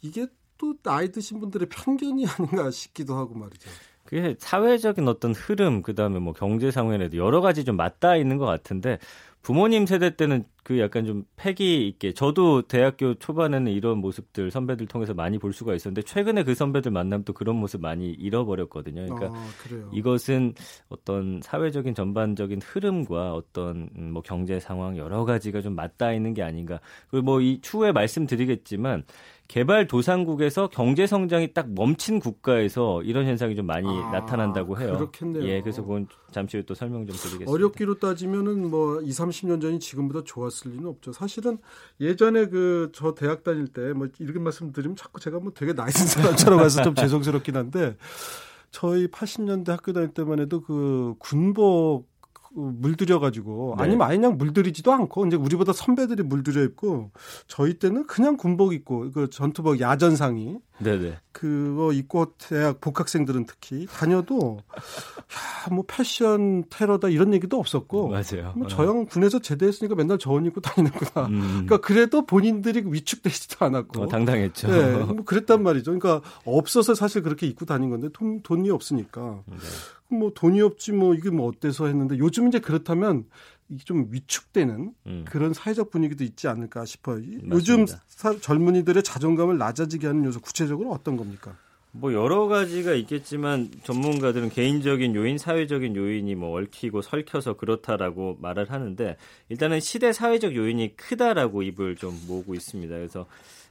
이게 0.00 0.28
또 0.58 0.74
나이 0.82 1.10
드신 1.10 1.40
분들의 1.40 1.68
편견이 1.68 2.26
아닌가 2.26 2.70
싶기도 2.70 3.16
하고 3.16 3.34
말이죠. 3.34 3.70
그게 4.04 4.36
사회적인 4.38 5.08
어떤 5.08 5.34
흐름, 5.34 5.82
그 5.82 5.94
다음에 5.94 6.18
뭐 6.20 6.32
경제 6.32 6.70
상황에도 6.70 7.16
여러 7.16 7.40
가지 7.40 7.64
좀 7.64 7.76
맞닿아 7.76 8.16
있는 8.16 8.38
것 8.38 8.46
같은데 8.46 8.98
부모님 9.42 9.86
세대 9.86 10.16
때는 10.16 10.44
그 10.66 10.80
약간 10.80 11.06
좀 11.06 11.24
패기 11.36 11.86
있게 11.86 12.12
저도 12.12 12.62
대학교 12.62 13.14
초반에는 13.14 13.70
이런 13.70 13.98
모습들 13.98 14.50
선배들 14.50 14.88
통해서 14.88 15.14
많이 15.14 15.38
볼 15.38 15.52
수가 15.52 15.74
있었는데 15.74 16.02
최근에 16.02 16.42
그 16.42 16.56
선배들 16.56 16.90
만나면 16.90 17.24
또 17.24 17.32
그런 17.32 17.54
모습 17.54 17.80
많이 17.80 18.10
잃어버렸거든요. 18.10 19.06
그러니까 19.06 19.38
아, 19.38 19.46
이것은 19.92 20.54
어떤 20.88 21.40
사회적인 21.42 21.94
전반적인 21.94 22.62
흐름과 22.64 23.34
어떤 23.34 23.90
음, 23.96 24.10
뭐 24.12 24.22
경제 24.22 24.58
상황 24.58 24.96
여러 24.96 25.24
가지가 25.24 25.60
좀 25.60 25.76
맞닿아 25.76 26.12
있는 26.12 26.34
게 26.34 26.42
아닌가. 26.42 26.80
그리고 27.10 27.24
뭐 27.24 27.46
이 27.46 27.60
추후에 27.60 27.92
말씀드리겠지만 27.92 29.04
개발 29.48 29.86
도상국에서 29.86 30.68
경제 30.68 31.06
성장이 31.06 31.52
딱 31.54 31.72
멈춘 31.72 32.18
국가에서 32.18 33.02
이런 33.02 33.26
현상이 33.26 33.54
좀 33.54 33.66
많이 33.66 33.86
아, 33.86 34.10
나타난다고 34.10 34.80
해요. 34.80 34.96
그렇겠네요. 34.96 35.44
예, 35.44 35.60
그래서 35.60 35.82
그건 35.82 36.08
잠시 36.32 36.56
후에 36.56 36.64
또 36.66 36.74
설명 36.74 37.06
좀 37.06 37.14
드리겠습니다. 37.14 37.50
어렵기로 37.50 38.00
따지면은 38.00 38.68
뭐 38.68 39.00
2, 39.00 39.08
30년 39.10 39.60
전이 39.60 39.78
지금보다 39.78 40.24
좋았을 40.24 40.55
리는 40.64 40.86
없죠. 40.86 41.12
사실은 41.12 41.58
예전에 42.00 42.46
그 42.48 42.90
저 42.94 43.14
대학 43.14 43.44
다닐 43.44 43.66
때 43.68 43.92
뭐 43.92 44.08
이렇게 44.18 44.38
말씀드리면 44.38 44.96
자꾸 44.96 45.20
제가 45.20 45.38
뭐 45.40 45.52
되게 45.54 45.72
나이 45.72 45.90
든 45.90 46.06
사람처럼 46.06 46.60
해서 46.60 46.82
좀 46.82 46.94
죄송스럽긴 46.94 47.56
한데 47.56 47.96
저희 48.70 49.06
80년대 49.08 49.68
학교 49.68 49.92
다닐 49.92 50.10
때만 50.10 50.40
해도 50.40 50.60
그 50.60 51.14
군복 51.18 52.08
물들여 52.56 53.20
가지고 53.20 53.74
네. 53.78 53.84
아니면 53.84 54.08
아예 54.08 54.16
그냥 54.16 54.38
물들이지도 54.38 54.92
않고 54.92 55.26
이제 55.26 55.36
우리보다 55.36 55.72
선배들이 55.72 56.22
물들여 56.22 56.62
입고 56.62 57.10
저희 57.46 57.74
때는 57.78 58.06
그냥 58.06 58.36
군복 58.36 58.72
입고 58.72 59.10
그 59.12 59.28
전투복 59.30 59.80
야전상이 59.80 60.56
네네. 60.78 61.18
그거 61.32 61.92
입고 61.92 62.34
대학 62.38 62.80
복학생들은 62.80 63.46
특히 63.46 63.86
다녀도 63.86 64.58
야, 64.68 65.74
뭐 65.74 65.84
패션 65.86 66.64
테러다 66.70 67.08
이런 67.08 67.32
얘기도 67.34 67.58
없었고 67.58 68.08
맞아요. 68.08 68.52
뭐 68.56 68.68
저 68.68 68.84
형 68.86 69.06
군에서 69.06 69.38
제대했으니까 69.38 69.94
맨날 69.94 70.18
저옷 70.18 70.44
입고 70.46 70.60
다니는구나. 70.60 71.26
음. 71.28 71.40
그러니까 71.66 71.78
그래도 71.78 72.26
본인들이 72.26 72.84
위축되지도 72.86 73.64
않았고 73.64 74.02
어, 74.02 74.06
당당했죠. 74.08 74.68
네, 74.68 74.92
뭐 75.04 75.24
그랬단 75.24 75.62
말이죠. 75.62 75.98
그러니까 75.98 76.26
없어서 76.44 76.94
사실 76.94 77.22
그렇게 77.22 77.46
입고 77.46 77.64
다닌 77.64 77.90
건데 77.90 78.08
돈, 78.12 78.42
돈이 78.42 78.70
없으니까. 78.70 79.42
네. 79.46 79.56
뭐 80.08 80.32
돈이 80.34 80.60
없지 80.60 80.92
뭐 80.92 81.14
이게 81.14 81.30
뭐 81.30 81.48
어때서 81.48 81.86
했는데 81.86 82.18
요즘 82.18 82.48
이제 82.48 82.58
그렇다면 82.58 83.24
이게 83.68 83.82
좀 83.84 84.06
위축되는 84.10 84.92
음. 85.06 85.24
그런 85.26 85.52
사회적 85.52 85.90
분위기도 85.90 86.22
있지 86.24 86.48
않을까 86.48 86.84
싶어요. 86.84 87.16
맞습니다. 87.16 87.56
요즘 87.56 87.86
사, 88.06 88.38
젊은이들의 88.38 89.02
자존감을 89.02 89.58
낮아지게 89.58 90.06
하는 90.06 90.24
요소 90.24 90.40
구체적으로 90.40 90.92
어떤 90.92 91.16
겁니까? 91.16 91.56
뭐 91.98 92.12
여러 92.12 92.46
가지가 92.46 92.92
있겠지만 92.94 93.70
전문가들은 93.84 94.50
개인적인 94.50 95.14
요인, 95.14 95.38
사회적인 95.38 95.96
요인이 95.96 96.34
뭐 96.34 96.58
얽히고 96.60 97.00
설켜서 97.00 97.54
그렇다라고 97.54 98.36
말을 98.40 98.70
하는데 98.70 99.16
일단은 99.48 99.80
시대 99.80 100.12
사회적 100.12 100.54
요인이 100.54 100.96
크다라고 100.96 101.62
입을 101.62 101.96
좀 101.96 102.18
모으고 102.28 102.54
있습니다. 102.54 102.94
그래서 102.94 103.26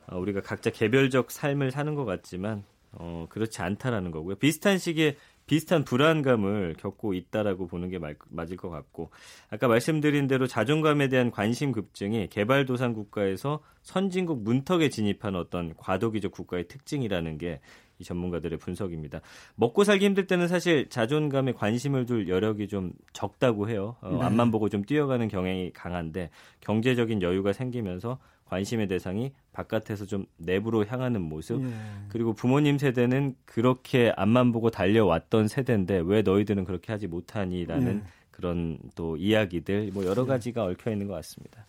어, 0.07 0.17
우리가 0.19 0.41
각자 0.41 0.71
개별적 0.71 1.31
삶을 1.31 1.71
사는 1.71 1.93
것 1.95 2.05
같지만 2.05 2.63
어, 2.93 3.27
그렇지 3.29 3.61
않다라는 3.61 4.11
거고요. 4.11 4.35
비슷한 4.35 4.77
시기에 4.77 5.17
비슷한 5.45 5.83
불안감을 5.83 6.75
겪고 6.79 7.13
있다라고 7.13 7.67
보는 7.67 7.89
게 7.89 7.99
맞을 8.29 8.57
것 8.57 8.69
같고 8.69 9.11
아까 9.49 9.67
말씀드린 9.67 10.27
대로 10.27 10.47
자존감에 10.47 11.07
대한 11.07 11.31
관심 11.31 11.71
급증이 11.71 12.27
개발도상 12.29 12.93
국가에서 12.93 13.61
선진국 13.83 14.43
문턱에 14.43 14.89
진입한 14.89 15.35
어떤 15.35 15.75
과도기적 15.75 16.31
국가의 16.31 16.67
특징이라는 16.67 17.37
게 17.37 17.59
이 17.99 18.03
전문가들의 18.03 18.59
분석입니다. 18.59 19.21
먹고 19.55 19.83
살기 19.83 20.05
힘들 20.05 20.27
때는 20.27 20.47
사실 20.47 20.89
자존감에 20.89 21.53
관심을 21.53 22.05
둘 22.05 22.27
여력이 22.27 22.67
좀 22.67 22.91
적다고 23.13 23.69
해요. 23.69 23.95
어, 24.01 24.11
네. 24.11 24.21
앞만 24.21 24.51
보고 24.51 24.67
좀 24.69 24.83
뛰어가는 24.83 25.27
경향이 25.27 25.71
강한데 25.71 26.29
경제적인 26.59 27.21
여유가 27.21 27.53
생기면서 27.53 28.19
관심의 28.45 28.87
대상이 28.87 29.33
바깥에서 29.53 30.05
좀 30.05 30.25
내부로 30.37 30.85
향하는 30.85 31.21
모습 31.21 31.63
예. 31.63 31.69
그리고 32.09 32.33
부모님 32.33 32.77
세대는 32.77 33.35
그렇게 33.45 34.13
앞만 34.15 34.51
보고 34.51 34.69
달려왔던 34.69 35.47
세대인데 35.47 36.03
왜 36.05 36.21
너희들은 36.21 36.65
그렇게 36.65 36.91
하지 36.91 37.07
못하니라는 37.07 38.03
예. 38.05 38.09
그런 38.31 38.77
또 38.95 39.17
이야기들 39.17 39.91
뭐 39.93 40.05
여러 40.05 40.23
예. 40.23 40.27
가지가 40.27 40.63
얽혀 40.63 40.91
있는 40.91 41.07
것 41.07 41.13
같습니다. 41.15 41.65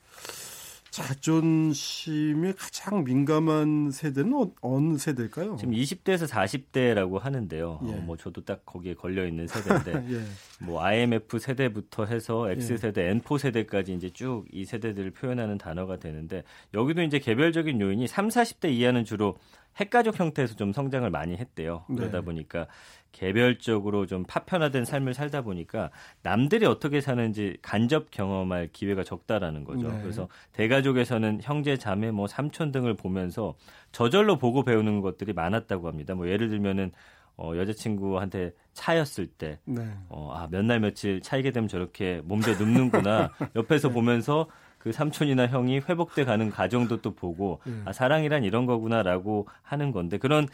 자존심에 0.97 2.53
가장 2.53 3.05
민감한 3.05 3.91
세대는 3.91 4.35
어, 4.35 4.51
어느 4.63 4.97
세대일까요? 4.97 5.57
지금 5.57 5.75
20대에서 5.75 6.29
40대라고 6.29 7.19
하는데요. 7.21 7.81
예. 7.89 7.93
어, 7.93 7.97
뭐 7.99 8.17
저도 8.17 8.45
딱 8.45 8.65
거기에 8.65 8.95
걸려 8.95 9.27
있는 9.27 9.47
세대인데 9.47 9.93
예. 10.17 10.23
뭐 10.65 10.83
IMF 10.83 11.39
세대부터 11.39 12.07
해서 12.07 12.51
X 12.51 12.79
세대, 12.79 13.09
예. 13.09 13.15
N4 13.15 13.39
세대까지 13.39 13.95
이제 13.95 14.11
쭉 14.11 14.47
이 14.53 14.65
세대들을 14.65 15.11
표현하는 15.13 15.59
단어가 15.59 15.99
되는데 15.99 16.43
여기도 16.75 17.03
이제 17.03 17.19
개별적인 17.19 17.81
요인이 17.81 18.07
3, 18.07 18.29
40대 18.29 18.71
이하는 18.73 19.05
주로 19.05 19.37
핵가족 19.77 20.19
형태에서 20.19 20.55
좀 20.57 20.73
성장을 20.73 21.09
많이 21.11 21.37
했대요. 21.37 21.85
그러다 21.89 22.19
네. 22.21 22.25
보니까 22.25 22.67
개별적으로 23.13 24.07
좀 24.07 24.25
파편화된 24.27 24.85
삶을 24.85 25.15
살다 25.15 25.43
보니까 25.43 25.91
남들이 26.23 26.67
어떻게 26.67 27.01
사는지 27.01 27.57
간접 27.63 28.11
경험할 28.11 28.71
기회가 28.73 29.05
적다라는 29.05 29.65
거죠. 29.65 29.89
네. 29.89 30.01
그래서 30.03 30.29
대가족에서는 30.53 31.41
형제, 31.43 31.77
자매, 31.77 32.11
뭐 32.11 32.27
삼촌 32.27 32.73
등을 32.73 32.95
보면서 32.95 33.55
저절로 33.93 34.37
보고 34.39 34.63
배우는 34.65 35.01
것들이 35.01 35.33
많았다고 35.33 35.89
합니다. 35.89 36.15
뭐 36.15 36.29
예를 36.29 36.49
들면은 36.49 36.93
어, 37.39 37.53
여자친구한테 37.55 38.53
차였을 38.73 39.27
때, 39.27 39.59
네. 39.67 39.87
어, 40.09 40.33
아, 40.35 40.49
몇 40.51 40.63
날 40.65 40.81
며칠 40.81 41.21
차이게 41.21 41.51
되면 41.51 41.69
저렇게 41.69 42.23
몸져 42.25 42.53
눕는구나. 42.53 43.31
옆에서 43.57 43.91
보면서 43.91 44.47
그 44.87 44.93
삼촌이나 44.93 45.49
형이 45.49 45.81
회복돼 45.81 46.25
가는 46.25 46.49
과정도 46.49 47.03
또 47.03 47.13
보고, 47.13 47.59
네. 47.67 47.73
아, 47.87 47.93
사랑이란 47.93 48.45
이런 48.45 48.67
거구나라고 48.67 49.49
하는 49.63 49.91
건데, 49.91 50.17
그런 50.17 50.47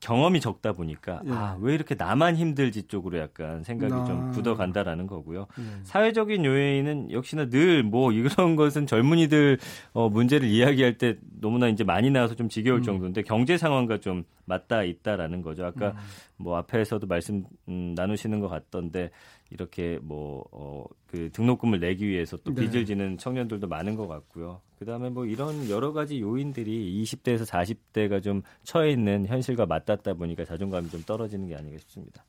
경험이 0.00 0.40
적다 0.40 0.72
보니까 0.72 1.20
예. 1.26 1.30
아왜 1.30 1.74
이렇게 1.74 1.94
나만 1.94 2.34
힘들지 2.34 2.88
쪽으로 2.88 3.18
약간 3.18 3.62
생각이 3.62 3.92
아. 3.92 4.04
좀 4.04 4.32
굳어간다라는 4.32 5.06
거고요. 5.06 5.46
예. 5.60 5.62
사회적인 5.84 6.44
요인은 6.44 7.12
역시나 7.12 7.48
늘 7.50 7.84
뭐 7.84 8.10
이런 8.10 8.56
것은 8.56 8.86
젊은이들 8.88 9.58
어 9.92 10.08
문제를 10.08 10.48
이야기할 10.48 10.98
때 10.98 11.18
너무나 11.40 11.68
이제 11.68 11.84
많이 11.84 12.10
나와서 12.10 12.34
좀 12.34 12.48
지겨울 12.48 12.78
음. 12.80 12.82
정도인데 12.82 13.22
경제 13.22 13.56
상황과 13.56 14.00
좀 14.00 14.24
맞닿아 14.44 14.82
있다라는 14.82 15.40
거죠. 15.40 15.66
아까 15.66 15.90
음. 15.90 15.96
뭐 16.36 16.56
앞에서도 16.56 17.06
말씀 17.06 17.44
음, 17.68 17.94
나누시는 17.94 18.40
것 18.40 18.48
같던데 18.48 19.10
이렇게 19.52 19.98
뭐, 20.02 20.44
어, 20.50 20.84
그 21.06 21.30
등록금을 21.32 21.80
내기 21.80 22.06
위해서 22.06 22.36
또 22.38 22.54
네. 22.54 22.62
빚을 22.62 22.80
네. 22.80 22.84
지는 22.84 23.18
청년들도 23.18 23.68
많은 23.68 23.96
것 23.96 24.08
같고요. 24.08 24.60
그 24.78 24.84
다음에 24.84 25.10
뭐 25.10 25.26
이런 25.26 25.68
여러 25.68 25.92
가지 25.92 26.20
요인들이 26.20 27.02
20대에서 27.02 27.46
40대가 27.46 28.22
좀 28.22 28.42
처해 28.64 28.90
있는 28.90 29.26
현실과 29.26 29.66
맞닿다 29.66 30.14
보니까 30.14 30.44
자존감이 30.44 30.88
좀 30.90 31.02
떨어지는 31.02 31.48
게 31.48 31.54
아닌가 31.54 31.78
싶습니다. 31.78 32.24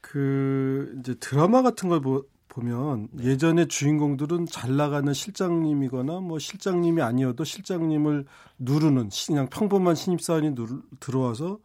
그, 0.00 0.96
이제 0.98 1.14
드라마 1.20 1.62
같은 1.62 1.88
걸 1.88 2.00
보, 2.00 2.24
보면 2.48 3.08
네. 3.12 3.24
예전에 3.30 3.66
주인공들은 3.66 4.46
잘 4.46 4.76
나가는 4.76 5.12
실장님이거나 5.12 6.20
뭐 6.20 6.38
실장님이 6.38 7.00
아니어도 7.00 7.44
실장님을 7.44 8.26
누르는 8.58 9.08
그냥 9.26 9.48
평범한 9.48 9.94
신입사원이 9.94 10.50
누르, 10.50 10.80
들어와서 11.00 11.60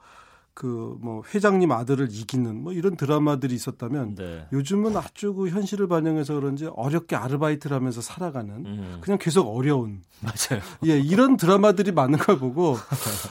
그 0.58 0.98
뭐 1.02 1.22
회장님 1.34 1.72
아들을 1.72 2.08
이기는 2.12 2.64
뭐 2.64 2.74
이런 2.74 2.98
드라마들이 2.98 3.54
있었다면 3.54 4.16
네. 4.16 4.48
요즘은 4.52 4.98
아주 4.98 5.34
그 5.36 5.50
현실을 5.50 5.88
반영해서 5.88 6.34
그런지 6.34 6.66
어렵게 6.66 7.16
아르바이트를 7.16 7.76
하면서 7.76 8.02
살아가는 8.02 8.66
음. 8.66 8.98
그냥 9.02 9.20
계속 9.20 9.48
어려운 9.48 10.02
맞아요. 10.20 10.62
예, 10.88 11.00
이런 11.00 11.38
드라마들이 11.38 11.92
많은 11.92 12.18
걸 12.18 12.40
보고 12.40 12.76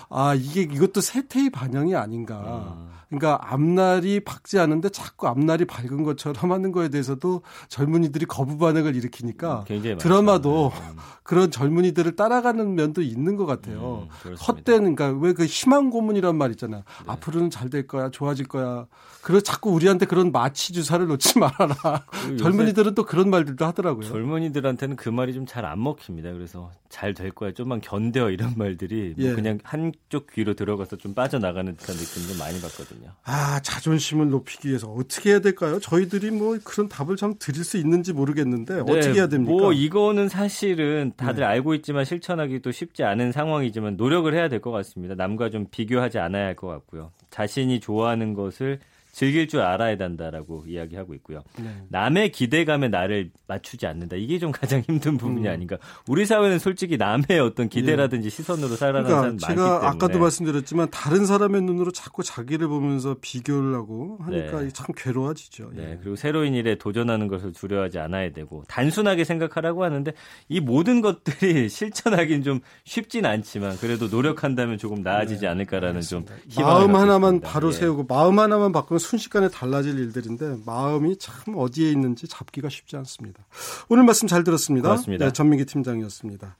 아, 0.08 0.34
이게 0.34 0.62
이것도 0.62 1.00
세태의 1.00 1.50
반영이 1.50 1.96
아닌가. 1.96 2.76
음. 2.78 2.96
그러니까 3.08 3.38
앞날이 3.52 4.20
밝지 4.20 4.58
않은데 4.58 4.88
자꾸 4.88 5.28
앞날이 5.28 5.64
밝은 5.64 6.02
것처럼 6.02 6.50
하는 6.52 6.72
거에 6.72 6.88
대해서도 6.88 7.42
젊은이들이 7.68 8.26
거부 8.26 8.58
반응을 8.58 8.96
일으키니까 8.96 9.64
음, 9.70 9.96
드라마도 9.98 10.72
네. 10.74 10.80
음. 10.90 10.96
그런 11.26 11.50
젊은이들을 11.50 12.14
따라가는 12.14 12.74
면도 12.76 13.02
있는 13.02 13.34
것 13.36 13.46
같아요. 13.46 14.06
음, 14.26 14.34
헛된 14.34 14.94
그러니까 14.94 15.08
왜 15.10 15.32
그 15.36 15.44
희망 15.44 15.90
고문이란 15.90 16.36
말 16.36 16.50
있잖아 16.52 16.78
요. 16.78 16.82
네. 17.00 17.04
앞으로는 17.12 17.50
잘 17.50 17.68
될 17.68 17.86
거야, 17.86 18.10
좋아질 18.10 18.46
거야. 18.46 18.86
그래 19.22 19.40
자꾸 19.40 19.70
우리한테 19.72 20.06
그런 20.06 20.30
마취 20.30 20.72
주사를 20.72 21.04
놓지 21.06 21.38
말아라. 21.40 22.04
그 22.28 22.36
젊은이들은 22.36 22.94
또 22.94 23.04
그런 23.04 23.28
말들도 23.28 23.64
하더라고요. 23.66 24.06
젊은이들한테는 24.06 24.94
그 24.96 25.08
말이 25.08 25.34
좀 25.34 25.46
잘 25.46 25.64
안 25.66 25.82
먹힙니다. 25.82 26.32
그래서 26.32 26.70
잘 26.88 27.12
될 27.14 27.30
거야, 27.32 27.52
좀만 27.52 27.80
견뎌 27.80 28.30
이런 28.30 28.54
말들이 28.56 29.14
뭐 29.16 29.26
예. 29.26 29.34
그냥 29.34 29.58
한쪽 29.64 30.30
귀로 30.32 30.54
들어가서 30.54 30.96
좀 30.96 31.12
빠져나가는 31.14 31.74
듯한 31.76 31.96
느낌도 31.96 32.38
많이 32.38 32.60
받거든요. 32.60 32.95
아 33.24 33.60
자존심을 33.60 34.30
높이기 34.30 34.68
위해서 34.68 34.88
어떻게 34.88 35.30
해야 35.30 35.38
될까요? 35.40 35.78
저희들이 35.80 36.30
뭐 36.30 36.58
그런 36.64 36.88
답을 36.88 37.16
참 37.16 37.34
드릴 37.38 37.64
수 37.64 37.76
있는지 37.76 38.12
모르겠는데 38.12 38.74
네, 38.74 38.80
어떻게 38.80 39.12
해야 39.14 39.28
됩니까? 39.28 39.52
뭐 39.52 39.72
이거는 39.72 40.28
사실은 40.28 41.12
다들 41.16 41.40
네. 41.40 41.46
알고 41.46 41.74
있지만 41.74 42.04
실천하기도 42.04 42.70
쉽지 42.72 43.02
않은 43.04 43.32
상황이지만 43.32 43.96
노력을 43.96 44.32
해야 44.34 44.48
될 44.48 44.60
것 44.60 44.70
같습니다. 44.70 45.14
남과 45.14 45.50
좀 45.50 45.66
비교하지 45.70 46.18
않아야 46.18 46.46
할 46.46 46.56
것 46.56 46.66
같고요. 46.68 47.12
자신이 47.30 47.80
좋아하는 47.80 48.32
것을 48.34 48.80
즐길 49.16 49.48
줄 49.48 49.62
알아야 49.62 49.96
된다라고 49.96 50.64
이야기하고 50.68 51.14
있고요. 51.14 51.42
네. 51.58 51.70
남의 51.88 52.32
기대감에 52.32 52.88
나를 52.88 53.30
맞추지 53.46 53.86
않는다. 53.86 54.16
이게 54.16 54.38
좀 54.38 54.52
가장 54.52 54.82
힘든 54.86 55.16
부분이 55.16 55.48
음. 55.48 55.50
아닌가. 55.50 55.78
우리 56.06 56.26
사회는 56.26 56.58
솔직히 56.58 56.98
남의 56.98 57.40
어떤 57.40 57.70
기대라든지 57.70 58.26
예. 58.26 58.30
시선으로 58.30 58.76
살아가는 58.76 59.06
그러니까 59.08 59.16
사람 59.16 59.36
많기 59.36 59.46
때문에 59.46 59.64
제가 59.78 59.88
아까도 59.88 60.18
말씀드렸지만 60.18 60.88
다른 60.90 61.24
사람의 61.24 61.62
눈으로 61.62 61.92
자꾸 61.92 62.22
자기를 62.22 62.68
보면서 62.68 63.16
비교를 63.18 63.74
하고 63.74 64.18
하니까 64.20 64.60
네. 64.60 64.68
참 64.68 64.88
괴로워지죠. 64.94 65.70
네. 65.72 65.92
예. 65.92 65.98
그리고 66.02 66.16
새로운 66.16 66.52
일에 66.52 66.74
도전하는 66.74 67.26
것을 67.26 67.54
두려워하지 67.54 67.98
않아야 67.98 68.32
되고 68.32 68.64
단순하게 68.68 69.24
생각하라고 69.24 69.82
하는데 69.82 70.12
이 70.50 70.60
모든 70.60 71.00
것들이 71.00 71.70
실천하기는 71.72 72.42
좀 72.42 72.60
쉽진 72.84 73.24
않지만 73.24 73.78
그래도 73.78 74.08
노력한다면 74.08 74.76
조금 74.76 75.00
나아지지 75.00 75.40
네. 75.40 75.46
않을까라는 75.46 76.02
좀 76.02 76.26
마음 76.58 76.94
하나만 76.94 77.40
바로 77.40 77.68
예. 77.68 77.72
세우고 77.72 78.04
마음 78.06 78.38
하나만 78.38 78.72
바꾸면 78.72 79.05
순식간에 79.06 79.48
달라질 79.48 79.98
일들인데 79.98 80.58
마음이 80.66 81.16
참 81.18 81.54
어디에 81.56 81.90
있는지 81.90 82.26
잡기가 82.26 82.68
쉽지 82.68 82.96
않습니다. 82.96 83.44
오늘 83.88 84.04
말씀 84.04 84.28
잘 84.28 84.44
들었습니다. 84.44 84.88
고맙습니다. 84.88 85.26
네, 85.26 85.32
전민기 85.32 85.64
팀장이었습니다. 85.64 86.56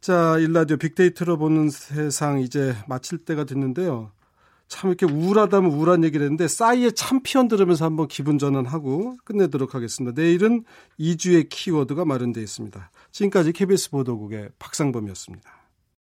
자, 0.00 0.38
일라디오 0.38 0.76
빅데이터로 0.76 1.38
보는 1.38 1.70
세상 1.70 2.40
이제 2.40 2.76
마칠 2.86 3.18
때가 3.18 3.44
됐는데요. 3.44 4.12
참 4.68 4.90
이렇게 4.90 5.06
우울하다면 5.06 5.70
우울한 5.70 6.04
얘기를 6.04 6.24
했는데 6.24 6.48
싸이의 6.48 6.92
참피언 6.94 7.48
들으면서 7.48 7.84
한번 7.84 8.08
기분 8.08 8.38
전환하고 8.38 9.16
끝내도록 9.24 9.74
하겠습니다. 9.74 10.20
내일은 10.20 10.64
2주의 10.98 11.48
키워드가 11.48 12.04
마련되어 12.04 12.42
있습니다. 12.42 12.90
지금까지 13.12 13.52
KBS 13.52 13.90
보도국의 13.90 14.50
박상범이었습니다. 14.58 15.63